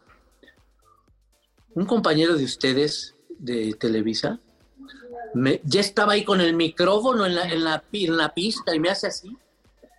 [1.75, 4.39] un compañero de ustedes de Televisa,
[5.35, 8.81] me, ya estaba ahí con el micrófono en la, en la, en la pista y
[8.81, 9.37] me hace así.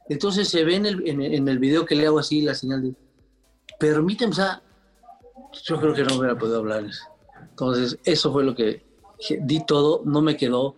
[0.09, 2.93] Entonces se ve en el, en, el video que le hago así la señal de,
[3.79, 4.61] permíteme, o sea,
[5.63, 6.85] yo creo que no hubiera podido hablar.
[7.49, 8.83] Entonces, eso fue lo que
[9.41, 10.75] di todo, no me quedó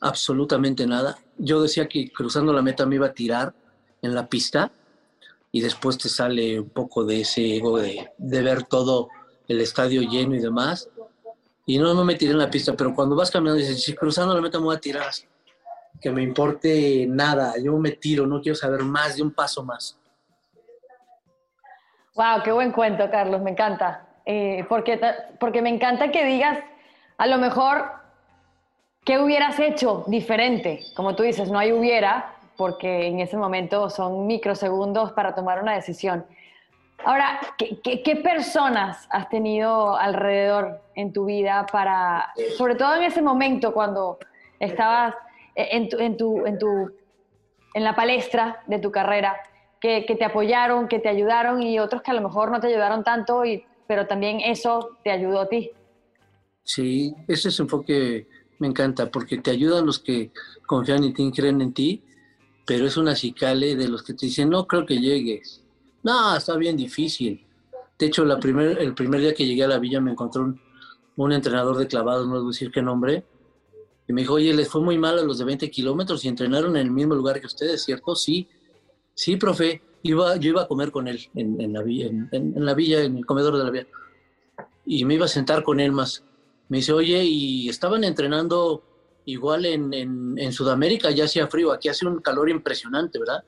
[0.00, 1.18] absolutamente nada.
[1.38, 3.54] Yo decía que cruzando la meta me iba a tirar
[4.02, 4.70] en la pista
[5.52, 9.08] y después te sale un poco de ese ego de, de ver todo
[9.48, 10.88] el estadio lleno y demás.
[11.66, 14.40] Y no, me tiré en la pista, pero cuando vas caminando dices, si cruzando la
[14.40, 15.10] meta me voy a tirar,
[16.00, 19.98] que me importe nada, yo me tiro, no quiero saber más de un paso más.
[22.14, 24.06] Wow, qué buen cuento, Carlos, me encanta.
[24.26, 25.00] Eh, porque,
[25.40, 26.58] porque me encanta que digas,
[27.16, 27.90] a lo mejor,
[29.04, 30.80] ¿qué hubieras hecho diferente?
[30.94, 35.74] Como tú dices, no hay hubiera, porque en ese momento son microsegundos para tomar una
[35.74, 36.24] decisión.
[37.04, 43.74] Ahora, ¿qué, personas has tenido alrededor en tu vida para, sobre todo en ese momento
[43.74, 44.18] cuando
[44.58, 45.14] estabas
[45.54, 46.90] en, tu, en, tu, en, tu,
[47.74, 49.36] en la palestra de tu carrera,
[49.80, 53.04] que, te apoyaron, que te ayudaron y otros que a lo mejor no te ayudaron
[53.04, 55.72] tanto, y, pero también eso te ayudó a ti?
[56.62, 58.26] Sí, ese enfoque
[58.58, 60.30] me encanta porque te ayudan los que
[60.66, 62.02] confían en ti, creen en ti,
[62.66, 65.63] pero es una cicale de los que te dicen, no creo que llegues
[66.04, 67.44] no, está bien difícil.
[67.98, 70.54] De hecho, la primer, el primer día que llegué a la villa me encontró
[71.16, 73.24] un, entrenador de clavados, no voy a decir qué nombre,
[74.06, 76.76] y me dijo, oye, les fue muy mal a los de 20 kilómetros y entrenaron
[76.76, 78.14] en el mismo lugar que ustedes, ¿cierto?
[78.14, 78.46] Sí,
[79.14, 79.82] sí, profe.
[80.02, 83.24] Iba, yo iba a comer con él en, la, villa, en, la villa, en el
[83.24, 83.86] comedor de la villa.
[84.84, 86.22] Y me iba a sentar con él más.
[86.68, 88.82] Me dice, oye, y estaban entrenando
[89.24, 93.42] igual en, en Sudamérica, ya hacía frío, aquí hace un calor impresionante, ¿verdad?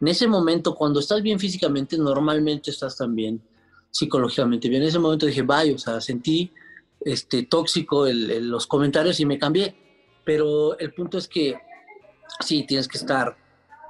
[0.00, 3.42] En ese momento, cuando estás bien físicamente, normalmente estás también
[3.90, 4.82] psicológicamente bien.
[4.82, 6.52] En ese momento dije, vaya, o sea, sentí
[7.00, 9.76] este, tóxico los comentarios y me cambié.
[10.24, 11.58] Pero el punto es que
[12.40, 13.36] sí, tienes que estar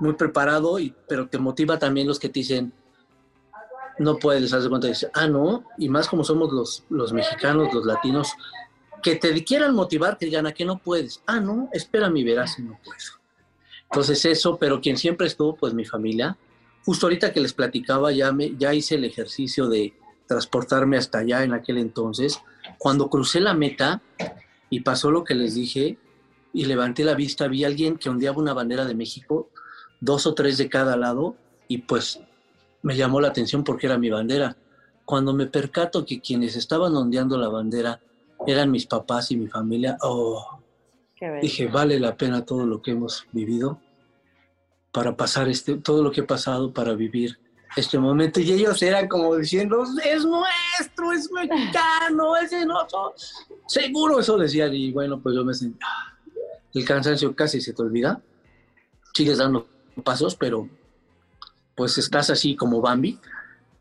[0.01, 2.73] muy preparado, y, pero te motiva también los que te dicen,
[3.99, 7.85] no puedes, hacer cuenta, dice, ah, no, y más como somos los, los mexicanos, los
[7.85, 8.33] latinos,
[9.03, 11.23] que te quieran motivar, que digan, ¿a qué no puedes?
[11.27, 13.20] Ah, no, espérame y verás si no puedo.
[13.91, 16.37] Entonces eso, pero quien siempre estuvo, pues mi familia.
[16.85, 19.95] Justo ahorita que les platicaba, ya, me, ya hice el ejercicio de
[20.27, 22.41] transportarme hasta allá en aquel entonces.
[22.79, 24.01] Cuando crucé la meta
[24.71, 25.99] y pasó lo que les dije
[26.53, 29.49] y levanté la vista, vi a alguien que ondeaba una bandera de México,
[30.01, 31.35] dos o tres de cada lado,
[31.67, 32.21] y pues
[32.83, 34.57] me llamó la atención porque era mi bandera.
[35.05, 38.01] Cuando me percato que quienes estaban ondeando la bandera
[38.47, 40.60] eran mis papás y mi familia, oh,
[41.43, 43.79] Dije, vale la pena todo lo que hemos vivido
[44.91, 47.39] para pasar este, todo lo que he pasado para vivir
[47.77, 48.41] este momento.
[48.41, 53.47] Y ellos eran como diciendo, es nuestro, es mexicano, es nosotros.
[53.67, 54.73] Seguro eso decían.
[54.75, 56.17] Y bueno, pues yo me sentí, ah,
[56.75, 58.21] el cansancio casi se te olvida.
[59.13, 59.67] Sigues dando
[60.03, 60.69] pasos, pero
[61.75, 63.19] pues estás así como Bambi.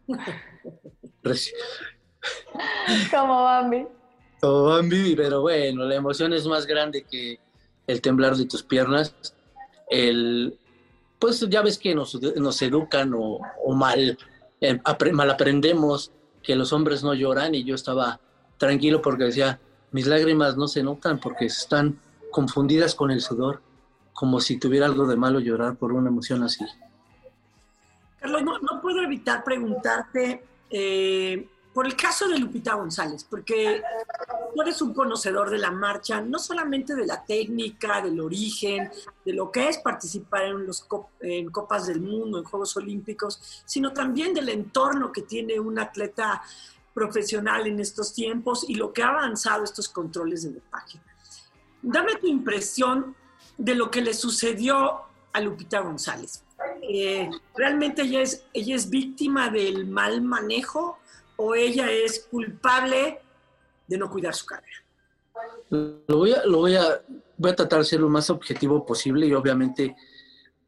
[3.11, 3.87] como Bambi.
[4.39, 4.81] Todo
[5.17, 7.39] pero bueno, la emoción es más grande que
[7.87, 9.13] el temblar de tus piernas.
[9.89, 10.57] El,
[11.17, 12.15] pues ya ves que nos,
[12.61, 13.41] educan o,
[13.73, 14.17] mal,
[14.61, 14.79] eh,
[15.11, 18.19] mal aprendemos que los hombres no lloran y yo estaba
[18.57, 19.59] tranquilo porque decía,
[19.91, 21.99] mis lágrimas no se notan porque están
[22.31, 23.61] confundidas con el sudor,
[24.13, 26.65] como si tuviera algo de malo llorar por una emoción así.
[28.19, 31.47] Carlos, no, puedo evitar preguntarte eh,
[31.79, 33.81] por el caso de Lupita González, porque
[34.53, 38.91] tú eres un conocedor de la marcha, no solamente de la técnica, del origen,
[39.23, 40.85] de lo que es participar en, los
[41.21, 46.43] en Copas del Mundo, en Juegos Olímpicos, sino también del entorno que tiene un atleta
[46.93, 50.99] profesional en estos tiempos y lo que ha avanzado estos controles de dopaje.
[51.81, 53.15] Dame tu impresión
[53.57, 56.43] de lo que le sucedió a Lupita González.
[56.81, 60.99] Eh, ¿Realmente ella es, ella es víctima del mal manejo
[61.39, 63.21] o ella es culpable
[63.87, 64.77] de no cuidar su carrera?
[65.69, 67.01] Lo voy a, lo voy a,
[67.37, 69.95] voy a tratar de ser lo más objetivo posible y obviamente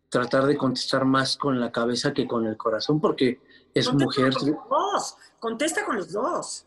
[0.07, 3.41] tratar de contestar más con la cabeza que con el corazón, porque
[3.73, 4.33] es mujer.
[4.33, 5.17] Con los dos.
[5.39, 6.65] Contesta con los dos.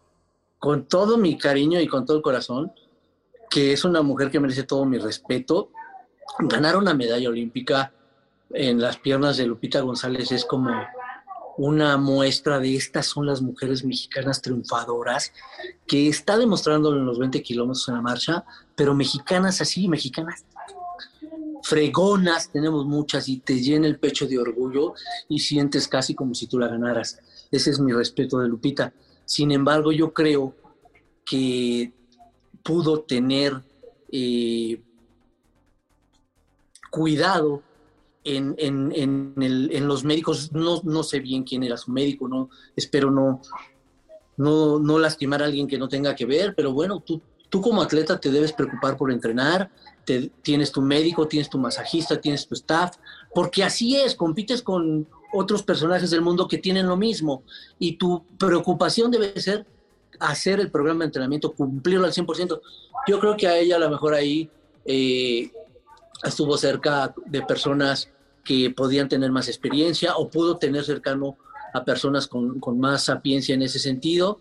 [0.59, 2.73] Con todo mi cariño y con todo el corazón,
[3.49, 5.71] que es una mujer que merece todo mi respeto.
[6.41, 7.93] Ganar una medalla olímpica
[8.51, 10.71] en las piernas de Lupita González es como
[11.57, 15.33] una muestra de estas son las mujeres mexicanas triunfadoras
[15.87, 20.45] que está demostrando en los 20 kilómetros en la marcha, pero mexicanas así, mexicanas
[21.63, 24.95] fregonas, tenemos muchas y te llena el pecho de orgullo
[25.29, 27.19] y sientes casi como si tú la ganaras.
[27.51, 28.93] Ese es mi respeto de Lupita.
[29.25, 30.55] Sin embargo, yo creo
[31.25, 31.93] que
[32.63, 33.63] pudo tener
[34.13, 34.83] eh,
[36.91, 37.63] cuidado
[38.25, 40.53] en, en, los médicos.
[40.53, 43.41] No, no sé bien quién era su médico, no, espero no,
[44.37, 47.83] no, no lastimar a alguien que no tenga que ver, pero bueno, tú, tú como
[47.83, 49.71] atleta te debes preocupar por entrenar,
[50.05, 52.97] te, tienes tu médico, tienes tu masajista, tienes tu staff,
[53.35, 57.43] porque así es, compites con otros personajes del mundo que tienen lo mismo
[57.79, 59.67] y tu preocupación debe ser
[60.21, 62.61] hacer el programa de entrenamiento, cumplirlo al 100%.
[63.09, 64.49] Yo creo que a ella a lo mejor ahí
[64.85, 65.51] eh,
[66.23, 68.11] estuvo cerca de personas
[68.45, 71.37] que podían tener más experiencia o pudo tener cercano
[71.73, 74.39] a personas con, más sapiencia en ese sentido.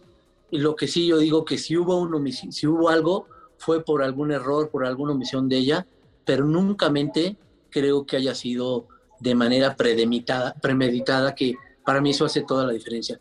[0.52, 4.04] Y lo que sí yo digo que si hubo, un si hubo algo fue por
[4.04, 5.88] algún error, por alguna omisión de ella,
[6.26, 7.38] pero nunca mente
[7.70, 8.88] creo que haya sido
[9.20, 13.20] de manera premeditada, premeditada, que para mí eso hace toda la diferencia.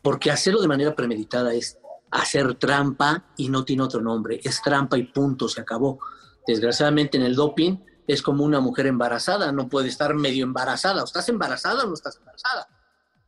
[0.00, 1.78] Porque hacerlo de manera premeditada es
[2.10, 4.40] hacer trampa y no tiene otro nombre.
[4.42, 6.00] Es trampa y punto, se acabó.
[6.46, 7.76] Desgraciadamente en el doping
[8.06, 11.02] es como una mujer embarazada, no puede estar medio embarazada.
[11.02, 12.68] O estás embarazada o no estás embarazada.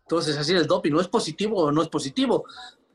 [0.03, 2.45] Entonces, así el doping, no es positivo o no es positivo.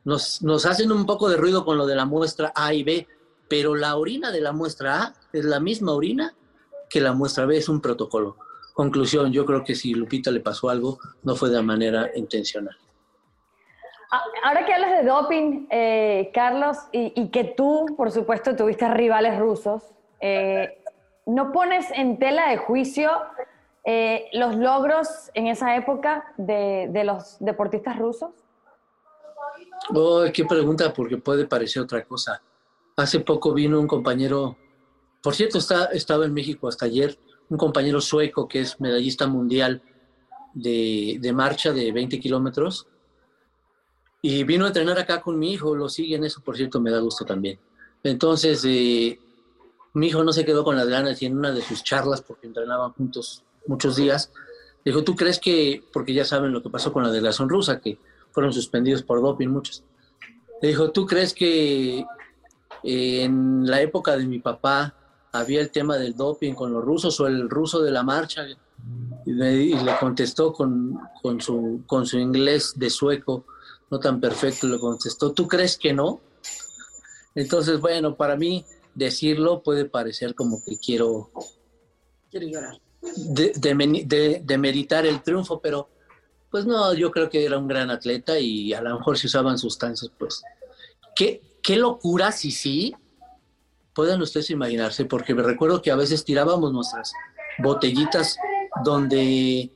[0.03, 3.07] Nos, hacen un poco de ruido con lo de la muestra A y B,
[3.47, 6.33] pero la orina de la muestra A es la misma orina
[6.89, 8.37] que la muestra B, es un protocolo.
[8.73, 12.77] Conclusión, yo creo que si Lupita le pasó algo, no fue de manera intencional.
[14.11, 19.37] Ah, ahora que hablas de doping, eh, Carlos, y, que tú, por supuesto, tuviste rivales
[19.37, 19.83] rusos,
[20.19, 20.78] eh,
[21.29, 23.09] ¿no pones en tela de juicio
[23.85, 28.31] eh, los logros en esa época de, los deportistas rusos?
[29.93, 32.41] Oh, qué pregunta, porque puede parecer otra cosa.
[32.95, 34.57] Hace poco vino un compañero,
[35.21, 37.17] por cierto, está, estaba en México hasta ayer,
[37.49, 39.81] un compañero sueco que es medallista mundial
[40.53, 42.87] de, de marcha de 20 kilómetros
[44.21, 46.91] y vino a entrenar acá con mi hijo, lo sigue en eso, por cierto, me
[46.91, 47.59] da gusto también.
[48.03, 49.17] Entonces, eh,
[49.93, 52.47] mi hijo no se quedó con las ganas y en una de sus charlas, porque
[52.47, 54.31] entrenaban juntos muchos días,
[54.85, 57.97] dijo, ¿tú crees que, porque ya saben lo que pasó con la delegación rusa, que
[58.31, 59.83] fueron suspendidos por doping muchos,
[60.61, 64.93] le dijo, ¿tú crees que eh, en la época de mi papá
[65.31, 68.45] había el tema del doping con los rusos o el ruso de la marcha?
[68.47, 68.55] Y,
[69.25, 73.45] le contestó con, con, su, con su inglés de sueco,
[73.91, 76.21] no tan perfecto, le contestó, ¿tú crees que no?
[77.35, 81.31] Entonces, bueno, para mí decirlo puede parecer como que quiero...
[82.29, 82.81] Quiero llorar.
[83.01, 85.89] De, de, de, meritar el triunfo, pero
[86.51, 89.57] pues no, yo creo que era un gran atleta y a lo mejor si usaban
[89.57, 90.43] sustancias, pues.
[91.15, 92.95] Qué, qué locura si sí,
[93.93, 97.13] pueden ustedes imaginarse, porque me recuerdo que a veces tirábamos nuestras
[97.57, 98.37] botellitas
[98.83, 99.71] donde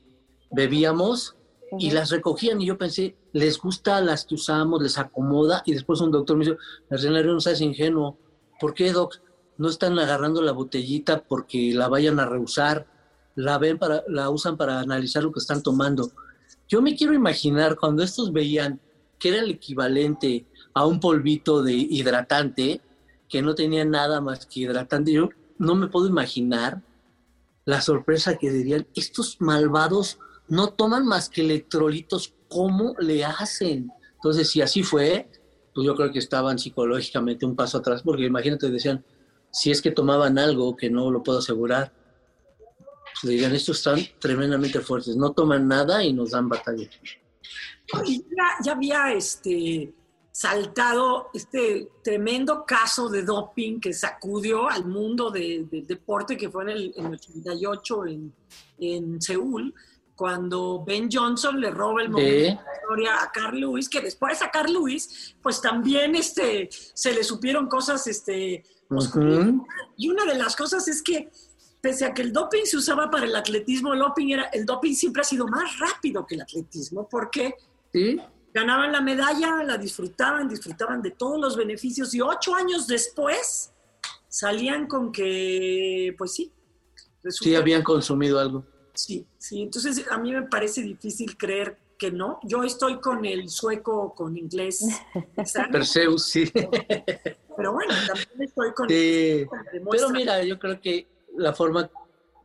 [0.50, 1.36] bebíamos
[1.78, 6.00] y las recogían y yo pensé, les gusta las que usamos, les acomoda y después
[6.00, 6.56] un doctor me dijo,
[6.88, 8.18] Mercenario no seas ingenuo,
[8.60, 9.20] ¿por qué doc?
[9.56, 12.86] No están agarrando la botellita porque la vayan a rehusar,
[13.34, 16.10] la ven para, la usan para analizar lo que están tomando.
[16.68, 18.80] Yo me quiero imaginar cuando estos veían
[19.18, 22.80] que era el equivalente a un polvito de hidratante,
[23.28, 26.82] que no tenía nada más que hidratante, yo no me puedo imaginar
[27.64, 33.90] la sorpresa que dirían, estos malvados no toman más que electrolitos, ¿cómo le hacen?
[34.16, 35.28] Entonces, si así fue,
[35.74, 39.04] pues yo creo que estaban psicológicamente un paso atrás, porque imagínate, decían,
[39.50, 41.92] si es que tomaban algo que no lo puedo asegurar,
[43.20, 46.88] pues dirían, estos están tremendamente fuertes, no toman nada y nos dan batalla.
[47.92, 49.92] Ya, ya había este,
[50.32, 56.64] saltado este tremendo caso de doping que sacudió al mundo del de deporte que fue
[56.64, 58.34] en el, en 88 en,
[58.78, 59.72] en Seúl,
[60.14, 64.42] cuando Ben Johnson le roba el momento de la historia a Carl Lewis, que después
[64.42, 68.62] a Carl Lewis, pues también este, se le supieron cosas, este,
[69.96, 71.30] y una de las cosas es que
[71.80, 74.94] pese a que el doping se usaba para el atletismo, el doping, era, el doping
[74.94, 77.54] siempre ha sido más rápido que el atletismo, porque
[78.52, 83.72] ganaban la medalla, la disfrutaban, disfrutaban de todos los beneficios, y ocho años después
[84.28, 86.52] salían con que, pues sí.
[87.28, 88.64] Sí, habían consumido algo.
[88.94, 92.38] Sí, sí, entonces a mí me parece difícil creer que no.
[92.44, 94.86] Yo estoy con el sueco, con inglés.
[95.72, 96.50] Perseus, sí.
[97.56, 98.88] Pero bueno, también estoy con...
[98.88, 99.46] Sí.
[99.90, 101.90] Pero mira, yo creo que la forma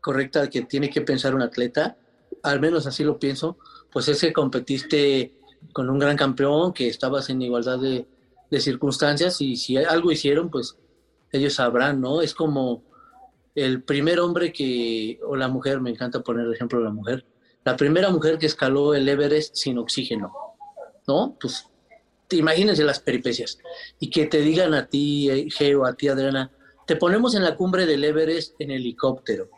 [0.01, 1.97] correcta que tiene que pensar un atleta,
[2.43, 3.57] al menos así lo pienso,
[3.91, 5.33] pues es que competiste
[5.73, 8.07] con un gran campeón, que estabas en igualdad de,
[8.49, 10.77] de circunstancias y si algo hicieron, pues
[11.31, 12.21] ellos sabrán, ¿no?
[12.21, 12.83] Es como
[13.55, 17.25] el primer hombre que, o la mujer, me encanta poner el ejemplo de la mujer,
[17.65, 20.31] la primera mujer que escaló el Everest sin oxígeno,
[21.07, 21.37] ¿no?
[21.39, 21.65] Pues
[22.31, 23.57] imagínense las peripecias.
[23.99, 26.51] Y que te digan a ti, Geo, a ti, Adriana,
[26.85, 29.49] te ponemos en la cumbre del Everest en helicóptero.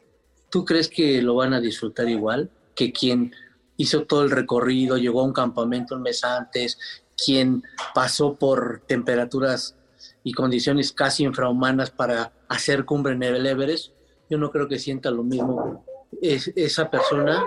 [0.49, 3.33] ¿Tú crees que lo van a disfrutar igual que quien
[3.77, 6.77] hizo todo el recorrido, llegó a un campamento un mes antes,
[7.17, 7.63] quien
[7.93, 9.75] pasó por temperaturas
[10.23, 13.93] y condiciones casi infrahumanas para hacer cumbre en el Everest?
[14.29, 15.83] Yo no creo que sienta lo mismo
[16.21, 17.43] es, esa persona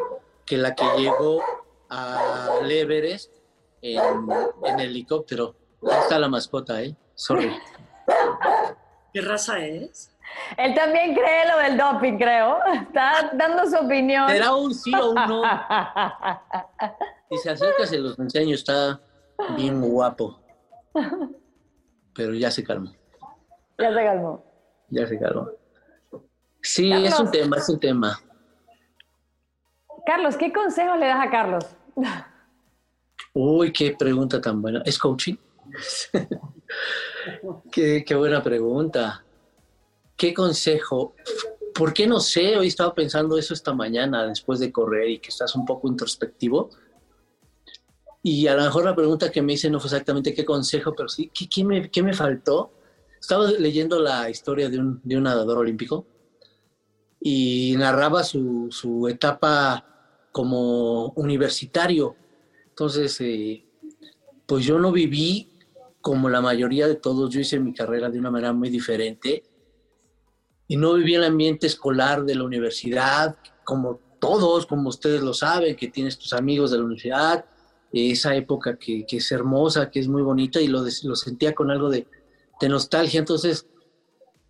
[0.46, 1.42] que la que llegó
[1.88, 3.32] al Everest
[3.82, 4.00] en,
[4.64, 5.54] en helicóptero.
[5.82, 6.96] Ahí está la mascota, ¿eh?
[7.14, 7.54] Sorry.
[9.12, 10.10] ¿Qué raza es?
[10.56, 12.58] Él también cree lo del doping, creo.
[12.72, 14.28] Está dando su opinión.
[14.28, 15.42] Será un sí o un no.
[17.30, 18.54] Si se acerca, se los enseño.
[18.54, 19.00] Está
[19.56, 20.38] bien guapo.
[22.14, 22.92] Pero ya se calmó.
[23.78, 24.44] Ya se calmó.
[24.88, 25.50] Ya se calmó.
[26.62, 28.18] Sí, es un tema, es un tema.
[30.06, 31.64] Carlos, ¿qué consejos le das a Carlos?
[33.32, 34.82] Uy, qué pregunta tan buena.
[34.84, 35.36] ¿Es coaching?
[37.72, 39.24] qué, buena pregunta.
[40.16, 41.14] ¿Qué consejo?
[41.74, 42.56] ¿Por qué no sé?
[42.56, 46.70] Hoy estaba pensando eso esta mañana después de correr y que estás un poco introspectivo.
[48.26, 51.10] Y a lo mejor la pregunta que me hice no fue exactamente qué consejo, pero
[51.10, 52.72] sí, ¿qué, me, qué me, faltó?
[53.20, 56.06] Estaba leyendo la historia de un, de un nadador olímpico
[57.20, 62.16] y narraba su, su etapa como universitario.
[62.70, 63.66] Entonces, eh,
[64.46, 65.50] pues yo no viví
[66.00, 69.44] como la mayoría de todos, yo hice mi carrera de una manera muy diferente
[70.66, 75.76] y no viví el ambiente escolar de la universidad, como todos, como ustedes lo saben,
[75.76, 77.44] que tienes tus amigos de la universidad,
[77.94, 82.06] esa época que, es hermosa, que es muy bonita y lo, sentía con algo de,
[82.60, 83.20] de nostalgia.
[83.20, 83.66] Entonces,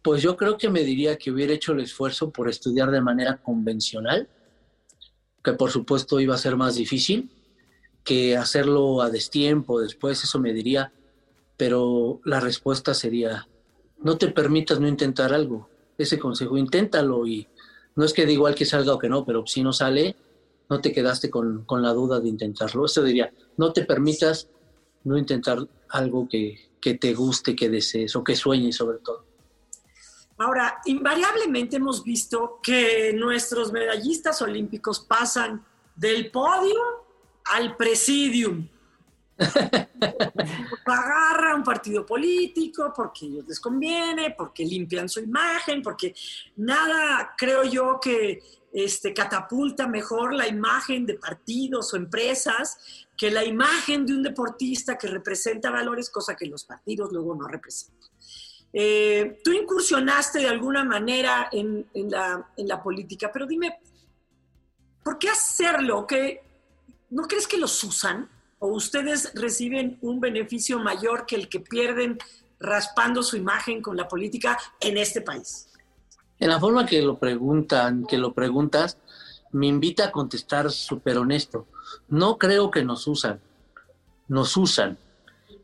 [0.03, 3.37] pues yo creo que me diría que hubiera hecho el esfuerzo por estudiar de manera
[3.37, 4.29] convencional
[5.45, 7.31] que por supuesto iba a ser más difícil
[8.03, 10.93] que hacerlo a destiempo, después eso me diría,
[11.57, 13.47] pero la respuesta sería,
[14.03, 17.47] no te permitas no intentar algo, ese consejo, inténtalo y
[17.97, 20.17] no es que de igual que salga o que no, pero si no sale,
[20.69, 22.87] no te quedaste con, con la duda de intentarlo.
[22.87, 24.49] Eso diría, no te permitas
[25.05, 25.59] no intentar
[25.91, 29.25] algo que, que te guste, que desees o que sueñes sobre todo.
[30.39, 36.81] Ahora, invariablemente hemos visto que nuestros medallistas olímpicos pasan del podio
[37.45, 38.69] al presidium.
[40.87, 46.15] agarra un partido político porque a ellos les conviene, porque limpian su imagen, porque
[46.57, 48.43] nada creo yo que
[48.75, 54.99] este, catapulta mejor la imagen de partidos o empresas que la imagen de un deportista
[54.99, 58.11] que representa valores, cosa que los partidos luego no representan.
[58.73, 63.79] Eh, tú incursionaste de alguna manera en, la, política, pero dime,
[65.05, 66.05] ¿por qué hacerlo?
[67.11, 68.29] ¿No crees que los usan?
[68.59, 72.19] ¿O ustedes reciben un beneficio mayor que el que pierden
[72.59, 75.69] raspando su imagen con la política en este país?
[76.39, 78.99] En la forma que lo preguntan, que lo preguntas,
[79.53, 81.67] me invita a contestar súper honesto.
[82.09, 83.41] No creo que nos usan,
[84.29, 84.99] nos usan.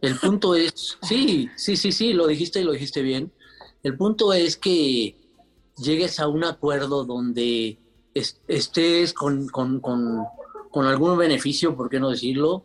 [0.01, 3.33] El punto es, sí, sí, sí, sí, lo dijiste y lo dijiste bien.
[3.83, 5.17] El punto es que
[5.77, 7.79] llegues a un acuerdo donde
[8.15, 9.49] estés con,
[10.75, 12.65] algún beneficio, por qué no decirlo,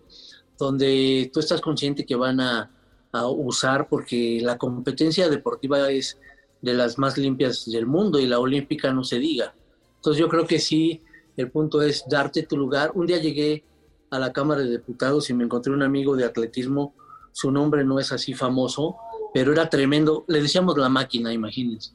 [0.58, 2.72] donde tú estás consciente que van a,
[3.12, 6.18] a usar, porque la competencia deportiva es
[6.62, 9.54] de las más limpias del mundo y la olímpica no se diga.
[9.98, 11.02] Entonces yo creo que sí,
[11.38, 12.92] el punto es darte tu lugar.
[12.96, 13.64] Un día llegué
[14.10, 16.94] a la Cámara de Diputados y me encontré un amigo de atletismo
[17.36, 18.96] su nombre no es así famoso,
[19.34, 21.92] pero era tremendo, le decíamos la máquina, imagínense.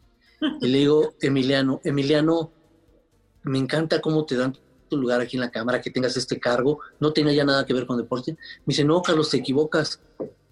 [0.61, 2.53] Y le digo, Emiliano, Emiliano,
[3.45, 4.55] me encanta cómo te dan
[4.91, 7.73] tu lugar aquí en la cámara, que tengas este cargo, no tiene ya nada que
[7.73, 8.33] ver con deporte.
[8.33, 10.03] Me dice, no, Carlos, te equivocas,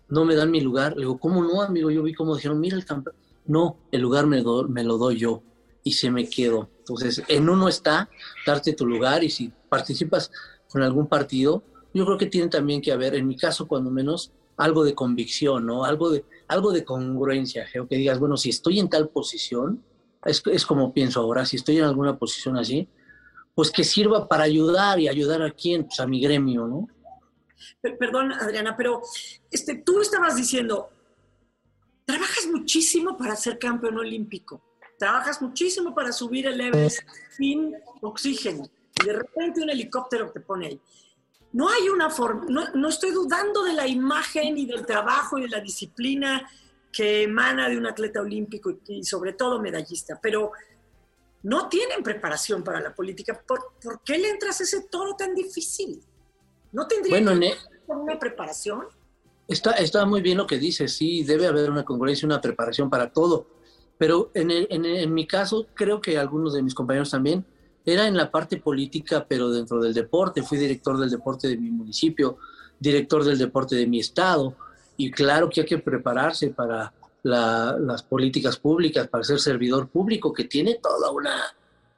[0.09, 0.95] no me dan mi lugar.
[0.95, 1.91] Le digo, ¿cómo no, amigo?
[1.91, 3.15] Yo vi cómo dijeron, mira el campeón.
[3.49, 5.43] No, el lugar me, me lo doy yo
[5.83, 6.69] y se me quedo.
[6.79, 8.09] Entonces, en uno está
[8.47, 10.31] darte tu lugar y si participas
[10.69, 11.63] con algún partido,
[11.95, 15.67] yo creo que tiene también que haber, en mi caso, cuando menos, algo de convicción,
[15.67, 15.85] ¿no?
[15.85, 19.83] Algo de, algo de congruencia, que digas, bueno, si estoy en tal posición,
[20.25, 22.89] es, es como pienso ahora, si estoy en alguna posición así,
[23.55, 26.89] pues que sirva para ayudar y ayudar a quién, pues a mi gremio, ¿no?
[27.81, 29.01] Perdón, Adriana, pero
[29.51, 30.91] este, tú estabas diciendo,
[32.09, 34.63] trabajas muchísimo para ser campeón olímpico,
[34.99, 37.01] trabajas muchísimo para subir el Everest
[37.37, 38.69] sin oxígeno,
[39.03, 40.81] y de repente un helicóptero te pone ahí
[41.53, 45.49] no hay una forma, no, estoy dudando de la imagen y del trabajo y de
[45.49, 46.49] la disciplina
[46.93, 50.53] que emana de un atleta olímpico y, sobre todo medallista, pero
[51.43, 53.41] no tienen preparación para la política.
[53.47, 53.73] ¿Por,
[54.05, 56.03] qué le entras a ese toro tan difícil?
[56.73, 57.57] ¿No tendría bueno, que
[57.93, 58.87] una preparación?
[59.49, 63.11] Está, está muy bien lo que dices, sí, debe haber una congruencia, una preparación para
[63.11, 63.47] todo.
[63.97, 67.45] Pero en, en, mi caso, creo que algunos de mis compañeros también,
[67.85, 70.43] era en la parte política, pero dentro del deporte.
[70.43, 72.37] Fui director del deporte de mi municipio,
[72.79, 74.55] director del deporte de mi estado,
[74.97, 76.93] y claro que hay que prepararse para
[77.23, 81.55] las políticas públicas, para ser servidor público, que tiene toda una,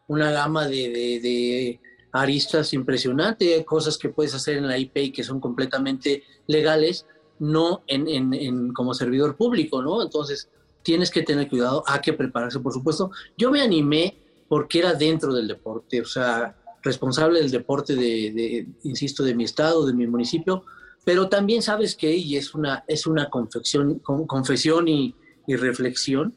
[0.06, 1.80] una gama de, de,
[2.12, 7.06] aristas impresionante, cosas que puedes hacer en la IP y que son completamente legales,
[7.40, 10.02] no en, en, como servidor público, ¿no?
[10.02, 10.48] Entonces,
[10.82, 13.10] tienes que tener cuidado, hay que prepararse, por supuesto.
[13.36, 14.18] Yo me animé
[14.48, 19.86] porque era dentro del deporte, o sea, responsable del deporte de, insisto, de mi estado,
[19.86, 20.64] de mi municipio,
[21.04, 25.14] pero también sabes que, y es una, es una confesión, confesión y,
[25.46, 26.34] y reflexión,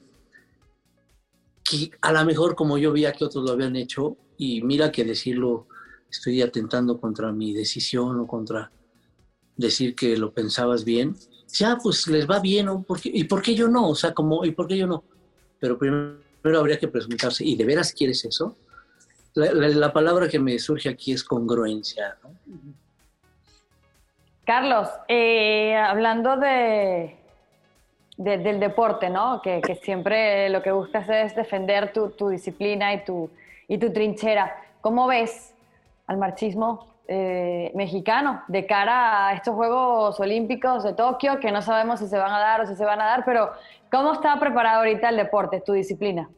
[1.63, 5.03] que a lo mejor como yo veía que otros lo habían hecho, y mira que
[5.03, 5.67] decirlo,
[6.09, 8.71] estoy atentando contra mi decisión o contra
[9.55, 11.15] decir que lo pensabas bien,
[11.47, 12.85] ya pues les va bien, ¿no?
[13.03, 13.89] ¿y por qué yo no?
[13.89, 15.03] O sea, ¿y por qué yo no?
[15.59, 16.19] Pero primero,
[16.59, 18.55] habría que preguntarse, ¿y de veras quieres eso?
[19.35, 22.17] La, palabra que me surge aquí es congruencia.
[24.45, 27.17] Carlos, eh, hablando de,
[28.17, 29.41] del deporte, ¿no?
[29.41, 33.29] Que, siempre lo que buscas es defender tu, disciplina y tu,
[33.67, 34.55] y tu trinchera.
[34.81, 35.53] ¿Cómo ves
[36.07, 41.99] al marchismo eh, mexicano de cara a estos Juegos Olímpicos de Tokio, que no sabemos
[41.99, 43.51] si se van a dar o si se van a dar, pero
[43.91, 46.29] ¿cómo está preparado ahorita el deporte, tu disciplina?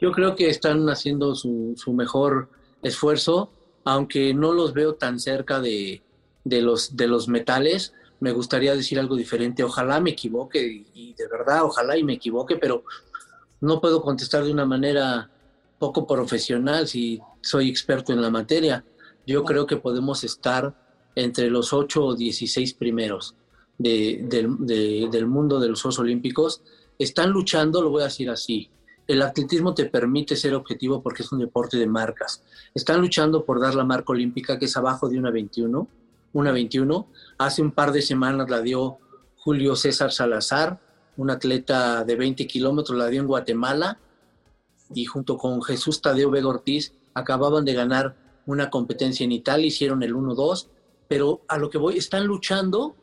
[0.00, 2.48] Yo creo que están haciendo su, su mejor
[2.82, 3.50] esfuerzo,
[3.84, 6.02] aunque no los veo tan cerca de,
[6.44, 9.62] de, los, de los metales me gustaría decir algo diferente.
[9.62, 12.84] Ojalá me equivoque y de verdad, ojalá y me equivoque, pero
[13.60, 15.30] no puedo contestar de una manera
[15.78, 18.82] poco profesional si soy experto en la materia.
[19.26, 20.74] Yo creo que podemos estar
[21.14, 23.34] entre los 8 o 16 primeros
[23.78, 26.62] del mundo de los Juegos Olímpicos.
[26.98, 28.70] Están luchando, lo voy a decir así.
[29.06, 32.42] El atletismo te permite ser objetivo porque es un deporte de marcas.
[32.74, 35.88] Están luchando por dar la marca olímpica que es abajo de una 21
[36.34, 37.06] una 21.
[37.38, 38.98] Hace un par de semanas la dio
[39.36, 40.80] Julio César Salazar,
[41.16, 43.98] un atleta de 20 kilómetros, la dio en Guatemala
[44.92, 48.16] y junto con Jesús Tadeo Vega Ortiz acababan de ganar
[48.46, 50.68] una competencia en Italia, hicieron el 1-2,
[51.08, 52.96] pero a lo que voy, están luchando,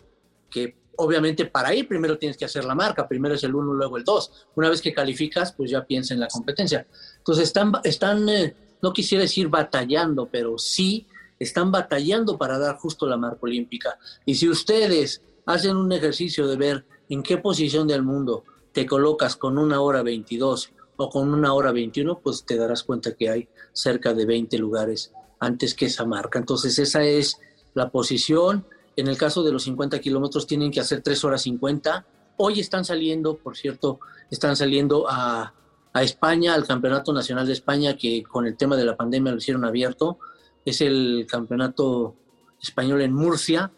[0.49, 3.97] que obviamente para ir primero tienes que hacer la marca, primero es el 1, luego
[3.97, 4.47] el 2.
[4.55, 6.85] Una vez que calificas, pues ya piensa en la competencia.
[7.17, 11.07] Entonces están, están eh, no quisiera decir batallando, pero sí
[11.39, 13.97] están batallando para dar justo la marca olímpica.
[14.25, 19.35] Y si ustedes hacen un ejercicio de ver en qué posición del mundo te colocas
[19.35, 23.49] con una hora 22 o con una hora 21, pues te darás cuenta que hay
[23.73, 25.11] cerca de 20 lugares
[25.41, 26.39] antes que esa marca.
[26.39, 27.37] Entonces esa es
[27.73, 28.65] la posición.
[28.95, 32.05] En el caso de los 50 kilómetros tienen que hacer 3 horas 50.
[32.37, 35.53] Hoy están saliendo, por cierto, están saliendo a,
[35.91, 39.37] a España, al Campeonato Nacional de España, que con el tema de la pandemia lo
[39.37, 40.17] hicieron abierto
[40.65, 42.15] es el campeonato
[42.61, 43.71] español en Murcia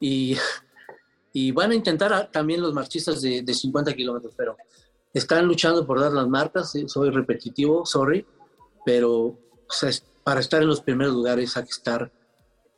[0.00, 0.36] y,
[1.32, 4.56] y van a intentar también los marchistas de, 50 kilómetros, pero
[5.12, 8.26] están luchando por dar las marcas, soy repetitivo, sorry,
[8.84, 9.38] pero
[10.28, 12.12] para estar en los primeros lugares hay que estar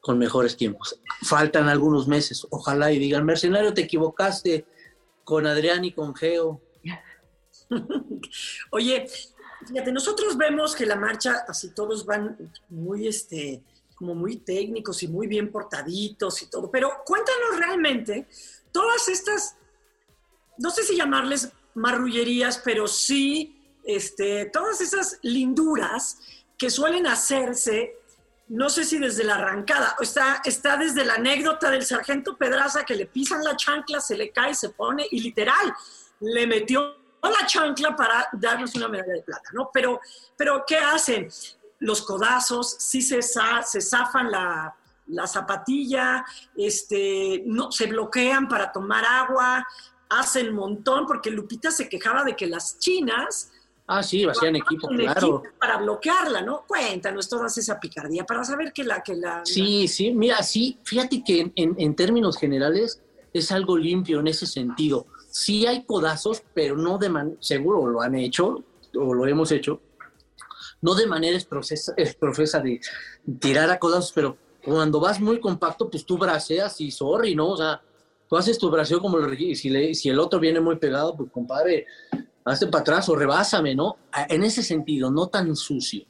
[0.01, 1.01] con mejores tiempos.
[1.23, 4.67] Faltan algunos meses, ojalá y digan, mercenario, te equivocaste
[5.25, 6.63] con Adrián y con Geo.
[8.71, 9.05] Oye,
[9.67, 13.65] Fíjate, nosotros vemos que la marcha, así todos van muy, este,
[13.97, 18.29] como muy técnicos y muy bien portaditos y todo, pero cuéntanos realmente
[18.71, 19.57] todas estas,
[20.57, 26.21] no sé si llamarles marrullerías, pero sí, este, todas esas linduras
[26.61, 27.97] que suelen hacerse,
[28.49, 32.95] no sé si desde la arrancada, está, está desde la anécdota del sargento Pedraza que
[32.95, 35.75] le pisan la chancla, se le cae, se pone y literal,
[36.21, 39.71] le metió la chancla para darnos una medalla de plata, ¿no?
[39.73, 40.03] Pero,
[40.37, 41.31] pero ¿qué hacen?
[41.79, 44.77] Los codazos, sí se, se zafan la,
[45.27, 49.67] zapatilla, este, no, se bloquean para tomar agua,
[50.11, 53.51] hacen montón, porque Lupita se quejaba de que las chinas...
[53.93, 55.43] Ah, sí, hacían equipo, claro.
[55.59, 56.65] para bloquearla, ¿no?
[56.67, 59.03] Cuéntanos toda esa picardía, para saber que la...
[59.03, 64.21] Que la sí, sí, mira, sí, fíjate que en, en términos generales es algo limpio
[64.21, 68.65] en ese sentido sí hay codazos, pero no de manera, seguro lo han hecho
[68.95, 69.81] o lo hemos hecho,
[70.83, 72.81] no de manera profesa de
[73.39, 77.51] tirar a codazos, pero cuando vas muy compacto, pues tú braceas y sorry, ¿no?
[77.51, 77.81] O sea,
[78.29, 81.87] tú haces tu braceo como y si, si el otro viene muy pegado, pues compadre,
[82.45, 83.97] hazte para atrás o rebásame, ¿no?
[84.29, 86.05] En ese sentido, no tan sucio.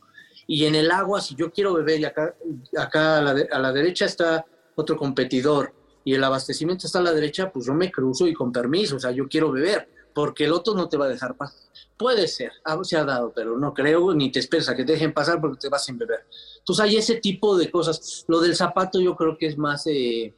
[0.47, 2.35] Y en el agua, si yo quiero beber y acá,
[2.77, 5.73] acá a, la, a la derecha está otro competidor
[6.05, 9.01] y el abastecimiento está a la derecha, pues yo me cruzo y con permiso, o
[9.01, 9.89] sea, yo quiero beber.
[10.13, 11.61] porque el otro no te va a dejar pasar.
[11.97, 12.51] Puede ser,
[12.83, 15.59] se ha dado, pero no creo, ni te esperes a que te dejen pasar porque
[15.59, 16.27] te vas sin beber.
[16.59, 18.25] Entonces hay ese tipo de cosas.
[18.27, 20.35] Lo del zapato yo creo que es más eh,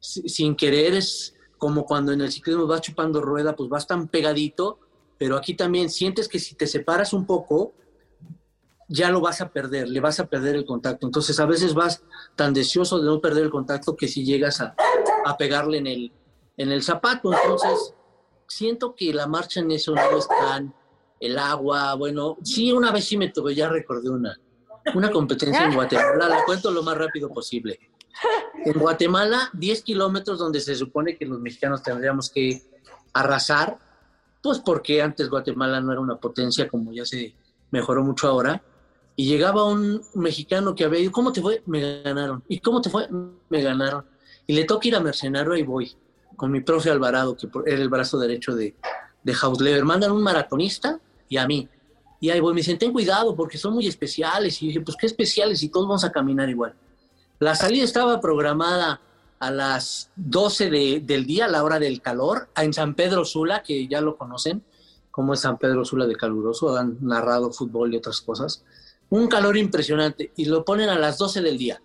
[0.00, 4.78] sin querer, es como cuando en el ciclismo vas chupando rueda, pues vas tan pegadito,
[5.18, 7.74] pero aquí también sientes que si te separas un poco,
[8.88, 11.06] ya lo vas a perder, le vas a perder el contacto.
[11.06, 12.02] Entonces a veces vas
[12.36, 14.74] tan deseoso de no perder el contacto que si llegas a,
[15.26, 16.12] a pegarle en el,
[16.56, 17.32] en el zapato.
[17.32, 17.94] Entonces
[18.46, 20.74] siento que la marcha en eso no es tan
[21.20, 24.38] el agua, bueno, sí, una vez sí me tuve, ya recordé una,
[24.94, 27.78] una competencia en Guatemala, la cuento lo más rápido posible.
[28.64, 32.62] En Guatemala, 10 kilómetros donde se supone que los mexicanos tendríamos que
[33.12, 33.78] arrasar,
[34.42, 37.34] pues porque antes Guatemala no era una potencia como ya se
[37.70, 38.62] mejoró mucho ahora,
[39.16, 41.60] y llegaba un mexicano que había ido, ¿cómo te fue?
[41.66, 42.44] Me ganaron.
[42.48, 43.08] ¿Y cómo te fue?
[43.48, 44.04] Me ganaron.
[44.46, 45.92] Y le toca ir a Mercenario, y voy,
[46.36, 48.76] con mi profe Alvarado, que era el brazo derecho de,
[49.24, 49.84] de Hausleber.
[49.84, 51.68] Mandan un maratonista y a mí.
[52.20, 54.62] Y ahí voy, me dicen, ten cuidado porque son muy especiales.
[54.62, 56.74] Y dije, pues qué especiales y todos vamos a caminar igual.
[57.40, 59.00] La salida estaba programada
[59.38, 60.70] a las 12
[61.00, 64.64] del día, a la hora del calor, en San Pedro Sula, que ya lo conocen,
[65.10, 68.64] como es San Pedro Sula de caluroso, han narrado fútbol y otras cosas.
[69.10, 71.82] Un calor impresionante y lo ponen a las 12 del día.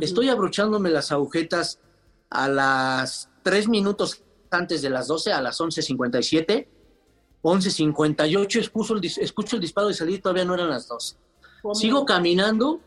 [0.00, 1.78] Estoy abrochándome las agujetas
[2.28, 6.66] a las 3 minutos antes de las 12, a las 11.57
[7.46, 11.16] 11.58 escucho el, escucho el disparo de salir, todavía no eran las dos.
[11.74, 12.80] Sigo caminando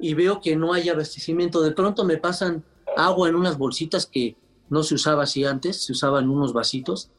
[0.00, 1.62] y veo que no hay abastecimiento.
[1.62, 2.64] De pronto me pasan
[2.96, 4.36] agua en unas bolsitas que
[4.68, 7.10] no se usaba así antes, se usaban unos vasitos.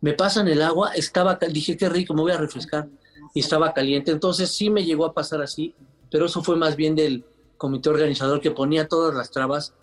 [0.00, 2.88] Me pasan el agua, estaba, dije qué rico, me voy a refrescar
[3.34, 4.10] y estaba caliente.
[4.10, 5.74] Entonces sí me llegó a pasar así,
[6.10, 7.24] pero eso fue más bien del
[7.56, 9.74] comité organizador que ponía todas las trabas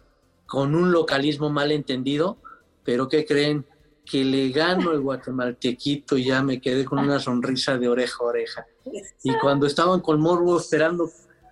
[0.45, 2.37] con un localismo mal entendido,
[2.83, 3.65] pero ¿qué creen?
[4.05, 8.27] que le gano el guatemaltequito y ya me quedé con una sonrisa de oreja a
[8.27, 8.67] oreja.
[9.23, 11.09] Y cuando estaban con Morbo esperando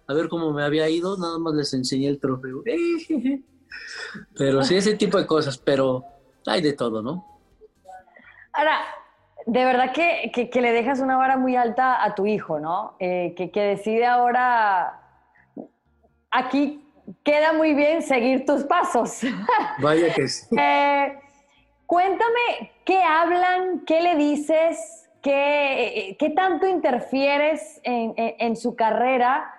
[0.07, 2.63] a ver cómo me había ido, nada más les enseñé el trofeo.
[4.37, 6.03] Pero sí, ese tipo de cosas, pero
[6.45, 7.25] hay de todo, ¿no?
[8.53, 8.79] Ahora,
[9.45, 12.95] de verdad que, que, le dejas una vara muy alta a tu hijo, ¿no?
[12.99, 14.99] Eh, que, que decide ahora,
[16.29, 16.85] aquí
[17.23, 19.21] queda muy bien seguir tus pasos.
[19.79, 20.55] Vaya que sí.
[20.57, 21.17] eh,
[21.91, 23.81] Cuéntame, ¿qué hablan?
[23.85, 25.09] ¿Qué le dices?
[25.21, 29.53] ¿Qué, qué tanto interfieres en, su carrera?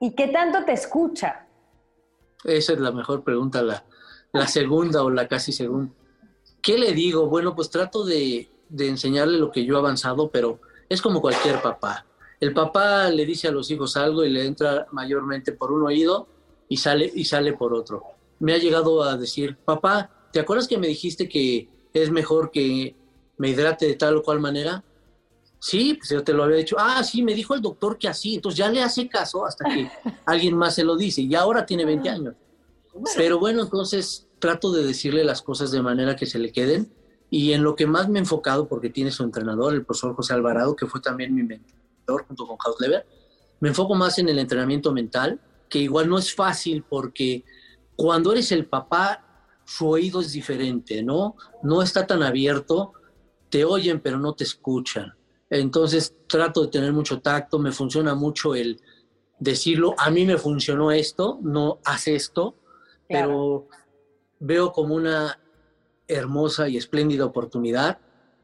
[0.00, 1.43] ¿Y qué tanto te escucha?
[2.44, 3.84] Esa es la mejor pregunta, la,
[4.32, 5.92] la segunda o la casi segunda.
[6.60, 7.28] ¿Qué le digo?
[7.28, 11.60] Bueno, pues trato de, de enseñarle lo que yo he avanzado, pero es como cualquier
[11.62, 12.06] papá.
[12.40, 16.28] El papá le dice a los hijos algo y le entra mayormente por un oído
[16.68, 18.02] y sale, y sale por otro.
[18.40, 22.96] Me ha llegado a decir, papá, ¿te acuerdas que me dijiste que es mejor que
[23.36, 24.84] me hidrate de tal o cual manera.
[25.64, 26.76] Sí, pues yo te lo había dicho.
[26.78, 28.34] Ah, sí, me dijo el doctor que así.
[28.34, 29.90] Entonces ya le hace caso hasta que
[30.26, 31.22] alguien más se lo dice.
[31.22, 32.34] Y ahora tiene 20 años.
[33.16, 36.92] Pero bueno, entonces trato de decirle las cosas de manera que se le queden.
[37.30, 40.34] Y en lo que más me he enfocado, porque tiene su entrenador, el profesor José
[40.34, 43.06] Alvarado, que fue también mi mentor junto con Hausleber,
[43.60, 45.40] me enfoco más en el entrenamiento mental,
[45.70, 47.42] que igual no es fácil porque
[47.96, 51.36] cuando eres el papá su oído es diferente, ¿no?
[51.62, 52.92] No está tan abierto,
[53.48, 55.14] te oyen pero no te escuchan.
[55.54, 58.80] Entonces trato de tener mucho tacto, me funciona mucho el
[59.38, 62.56] decirlo, a mí me funcionó esto, no hace esto,
[63.08, 63.68] pero
[64.40, 65.38] veo como una
[66.08, 67.98] hermosa y espléndida oportunidad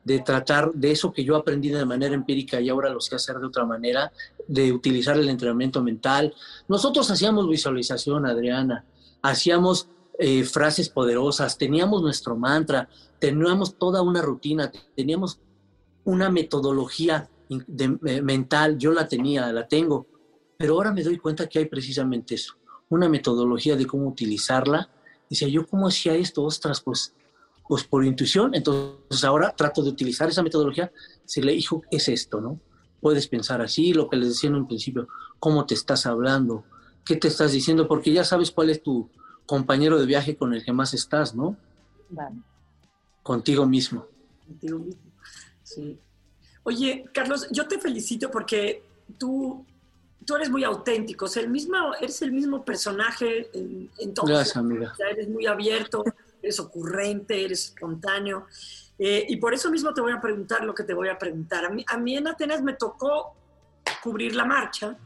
[0.04, 3.38] de tratar de eso que yo aprendí de manera empírica y ahora lo sé hacer
[3.38, 4.12] de otra manera,
[4.46, 6.32] de utilizar el entrenamiento mental.
[6.68, 8.84] Nosotros hacíamos visualización, Adriana,
[9.20, 12.88] hacíamos eh, frases poderosas, teníamos nuestro mantra,
[13.18, 15.40] teníamos toda una rutina, teníamos
[16.11, 20.06] una metodología eh, mental, yo la tenía, la tengo,
[20.56, 22.54] pero ahora me doy cuenta que hay precisamente eso,
[22.88, 24.90] una metodología de cómo utilizarla.
[25.28, 27.14] Decía, yo cómo hacía esto, ostras, pues,
[27.68, 30.92] pues por intuición, entonces ahora trato de utilizar esa metodología,
[31.24, 32.58] si le hijo, es esto, ¿no?
[33.00, 35.08] Puedes pensar así, lo que les decía en un principio,
[35.38, 36.64] cómo te estás hablando,
[37.04, 39.08] qué te estás diciendo, porque ya sabes cuál es tu,
[39.50, 41.56] compañero de viaje con el que más estás, ¿no?
[43.24, 44.06] Contigo mismo.
[44.46, 45.09] Contigo mismo,
[45.74, 45.98] sí.
[46.62, 48.82] Oye, Carlos, yo te felicito porque
[49.18, 49.64] tú,
[50.24, 54.26] tú eres muy auténtico, o el mismo, eres el mismo personaje en, en todo.
[54.26, 54.92] Gracias, amiga.
[55.10, 56.04] eres muy abierto,
[56.42, 58.46] eres ocurrente, eres espontáneo.
[58.98, 61.64] Eh, y por eso mismo te voy a preguntar lo que te voy a preguntar.
[61.64, 63.34] A mí, a mí en Atenas me tocó
[64.02, 64.96] cubrir la marcha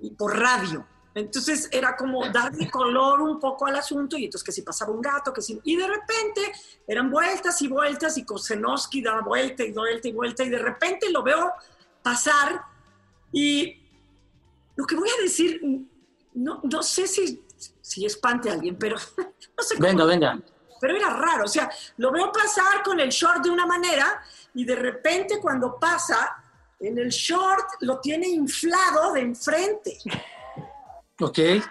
[0.00, 4.50] y por radio Entonces era como darle color un poco al asunto y entonces que
[4.52, 5.60] si pasaba un gato, que si...
[5.62, 6.40] Y de repente
[6.88, 11.10] eran vueltas y vueltas y Kosenowski daba vuelta y vuelta y vuelta y de repente
[11.10, 11.52] lo veo
[12.02, 12.62] pasar
[13.32, 13.80] y
[14.74, 15.60] lo que voy a decir,
[16.34, 17.44] no, no sé si,
[17.80, 18.96] si espante a alguien, pero
[19.56, 20.40] no sé cómo, Venga, venga.
[20.80, 24.20] pero era raro, o sea, lo veo pasar con el short de una manera
[24.52, 26.42] y de repente cuando pasa,
[26.80, 29.98] en el short lo tiene inflado de enfrente.
[31.20, 31.38] Ok.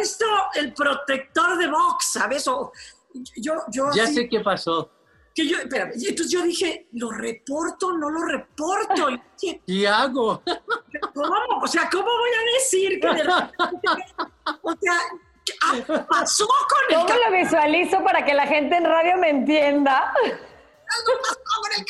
[0.00, 2.46] Esto, el protector de box, ¿sabes?
[2.48, 2.70] O
[3.36, 4.90] yo, yo Ya así- sé qué pasó.
[5.34, 7.92] que yo, espérame, entonces yo dije, ¿lo reporto?
[7.96, 9.08] ¿No lo reporto?
[9.66, 10.42] ¿Qué hago?
[11.14, 11.60] ¿Cómo?
[11.62, 13.54] O sea, ¿cómo voy a decir que de repente-
[14.62, 14.98] O sea,
[15.44, 19.30] ¿qué ah, pasó con el ¿Cómo lo visualizo para que la gente en radio me
[19.30, 20.12] entienda?
[20.14, 21.84] con el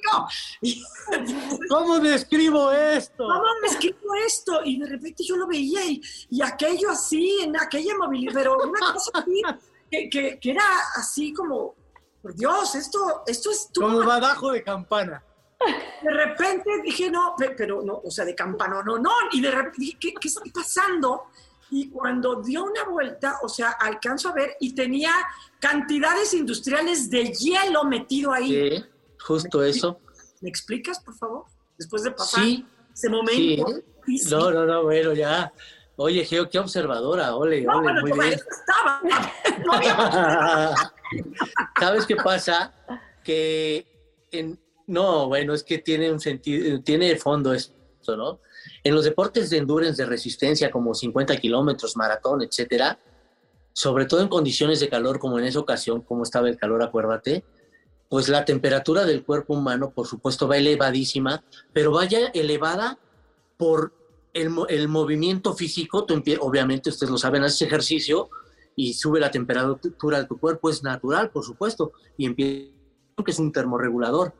[1.68, 3.24] ¿Cómo describo esto?
[3.24, 4.60] ¿Cómo me escribo esto?
[4.64, 8.92] Y de repente yo lo veía y, y aquello así, en aquella movilidad, pero una
[8.92, 9.42] cosa así,
[9.90, 10.64] que, que- que era
[10.96, 11.74] así como,
[12.20, 13.80] por Dios, esto, esto es tú.
[13.82, 15.22] Como badajo de campana.
[16.02, 19.10] De repente dije, no, pe- pero no, o sea, de campano, no, no.
[19.32, 21.24] Y de repente dije, ¿qué, qué está pasando?
[21.70, 25.12] Y cuando dio una vuelta, o sea, alcanzo a ver y tenía
[25.58, 28.48] cantidades industriales de hielo metido ahí.
[28.78, 28.84] Sí,
[29.26, 30.00] justo eso.
[30.40, 31.44] ¿Me explicas, por favor?
[31.78, 33.66] Después de pasar Sí, ese momento.
[34.06, 34.20] sí.
[34.30, 35.52] No, no, no, bueno, ya.
[35.96, 37.36] Oye, Geo, qué observadora.
[37.36, 38.32] Ole, No, ole, bueno, muy bien.
[38.34, 39.00] estaba.
[39.64, 40.74] No había-
[41.80, 42.72] ¿Sabes qué pasa?
[43.22, 43.86] Que
[44.30, 48.40] en, no, bueno, es que tiene un sentido, tiene fondo esto, ¿no?
[48.82, 52.98] En los deportes de endurance de resistencia, como 50 kilómetros, maratón, etcétera,
[53.72, 57.44] sobre todo en condiciones de calor, como en esa ocasión, como estaba el calor, acuérdate,
[58.12, 61.42] pues la temperatura del cuerpo humano, por supuesto, va elevadísima,
[61.72, 62.98] pero vaya elevada
[63.56, 63.94] por
[64.34, 66.04] el, el movimiento físico.
[66.04, 68.28] Tú obviamente, ustedes lo saben, haces ejercicio
[68.76, 72.70] y sube la temperatura de tu cuerpo, es natural, por supuesto, y empieza,
[73.24, 74.34] que es un termorregulador.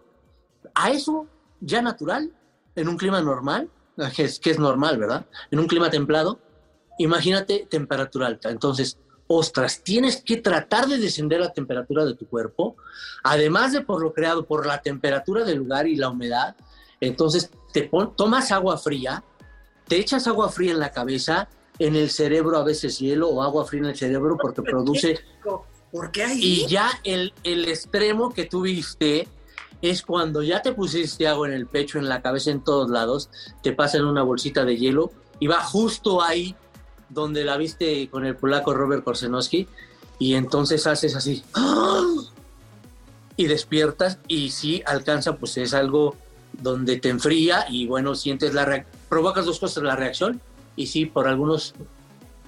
[0.75, 1.27] A eso,
[1.63, 2.31] ya natural,
[2.77, 3.71] en un clima normal,
[4.15, 5.25] que es, que es normal, ¿verdad?
[5.51, 6.39] En un clima templado,
[6.99, 8.51] imagínate temperatura alta.
[8.51, 8.99] Entonces,
[9.37, 12.77] ostras, tienes que tratar de descender la temperatura de tu cuerpo,
[13.23, 16.57] además de por lo creado por la temperatura del lugar y la humedad.
[17.01, 19.25] Entonces, te pon- tomas agua fría,
[19.89, 23.65] te echas agua fría en la cabeza, en el cerebro a veces hielo o agua
[23.65, 25.19] fría en el cerebro porque produce
[25.91, 26.39] ¿Por qué ahí?
[26.43, 29.27] y ya el, el extremo que tuviste
[29.81, 33.31] es cuando ya te pusiste agua en el pecho, en la cabeza, en todos lados,
[33.63, 35.11] te pasan una bolsita de hielo
[35.41, 36.55] y va justo ahí
[37.13, 39.69] donde la viste con el polaco Robert Korsenowski
[40.19, 42.03] y entonces haces así ¡ah!
[43.37, 46.17] y despiertas y sí alcanza, pues es algo
[46.53, 50.41] donde te enfría y bueno, sientes la reacción, provocas dos cosas, la reacción
[50.77, 51.75] y sí, por algunos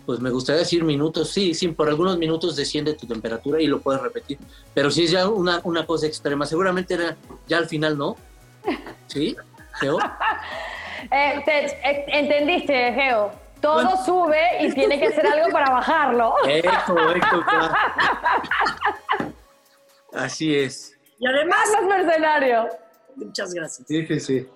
[0.06, 3.80] pues me gustaría decir minutos, sí, sí, por algunos minutos desciende tu temperatura y lo
[3.80, 4.38] puedes repetir.
[4.74, 7.16] Pero si es ya una, una cosa extrema, seguramente era
[7.48, 8.14] ya al final no.
[9.06, 9.34] ¿Sí?
[9.80, 9.98] Geo?
[11.10, 13.32] Eh, te- eh, ¿Entendiste, Geo?
[13.64, 13.96] Todo Bueno.
[14.04, 16.34] sube y tiene que hacer algo para bajarlo.
[16.46, 16.70] Eco,
[17.16, 17.74] eco, claro.
[20.14, 20.98] Así es.
[21.18, 22.68] Y además, Carlos Mercenario.
[23.16, 23.86] muchas gracias.
[23.88, 24.48] Sí, sí, sí.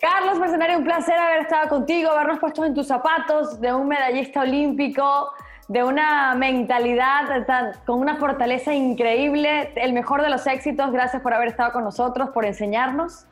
[0.00, 4.40] Carlos Mercenario, un placer haber estado contigo, habernos puesto en tus zapatos de un medallista
[4.42, 5.30] olímpico,
[5.68, 10.92] de una mentalidad tan- con una fortaleza increíble, el mejor de los éxitos.
[10.92, 13.24] Gracias por haber estado con nosotros, por enseñarnos.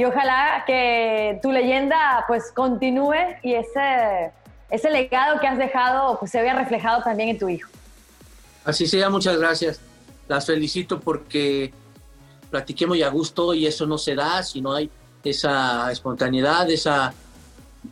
[0.00, 4.32] Y ojalá que tu leyenda pues continúe y ese,
[4.70, 7.68] ese legado que has dejado pues, se vea reflejado también en tu hijo.
[8.64, 9.78] Así sea, muchas gracias.
[10.26, 11.74] Las felicito porque
[12.48, 14.88] platiqué muy a gusto y eso no se da si no hay
[15.22, 17.12] esa espontaneidad, esa,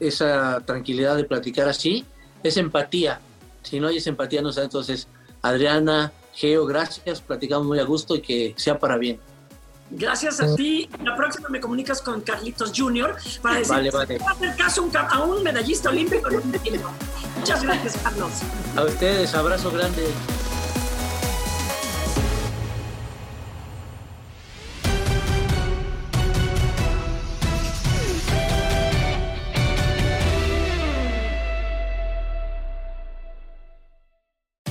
[0.01, 2.07] esa tranquilidad de platicar así.
[2.43, 3.21] Es empatía.
[3.65, 4.63] Si no hay esa empatía, no da.
[4.63, 5.09] Entonces,
[5.43, 7.21] Adriana, Geo, gracias.
[7.21, 9.21] Platicamos muy a gusto y que sea para bien.
[9.91, 10.89] Gracias a ti.
[11.03, 13.17] La próxima me comunicas con Carlitos Jr.
[13.41, 16.91] para decir Vale, va a hacer caso un a un medallista olímpico en un tiempo.
[17.39, 18.33] Muchas gracias, Carlos.
[18.77, 20.09] A ustedes, abrazo grande.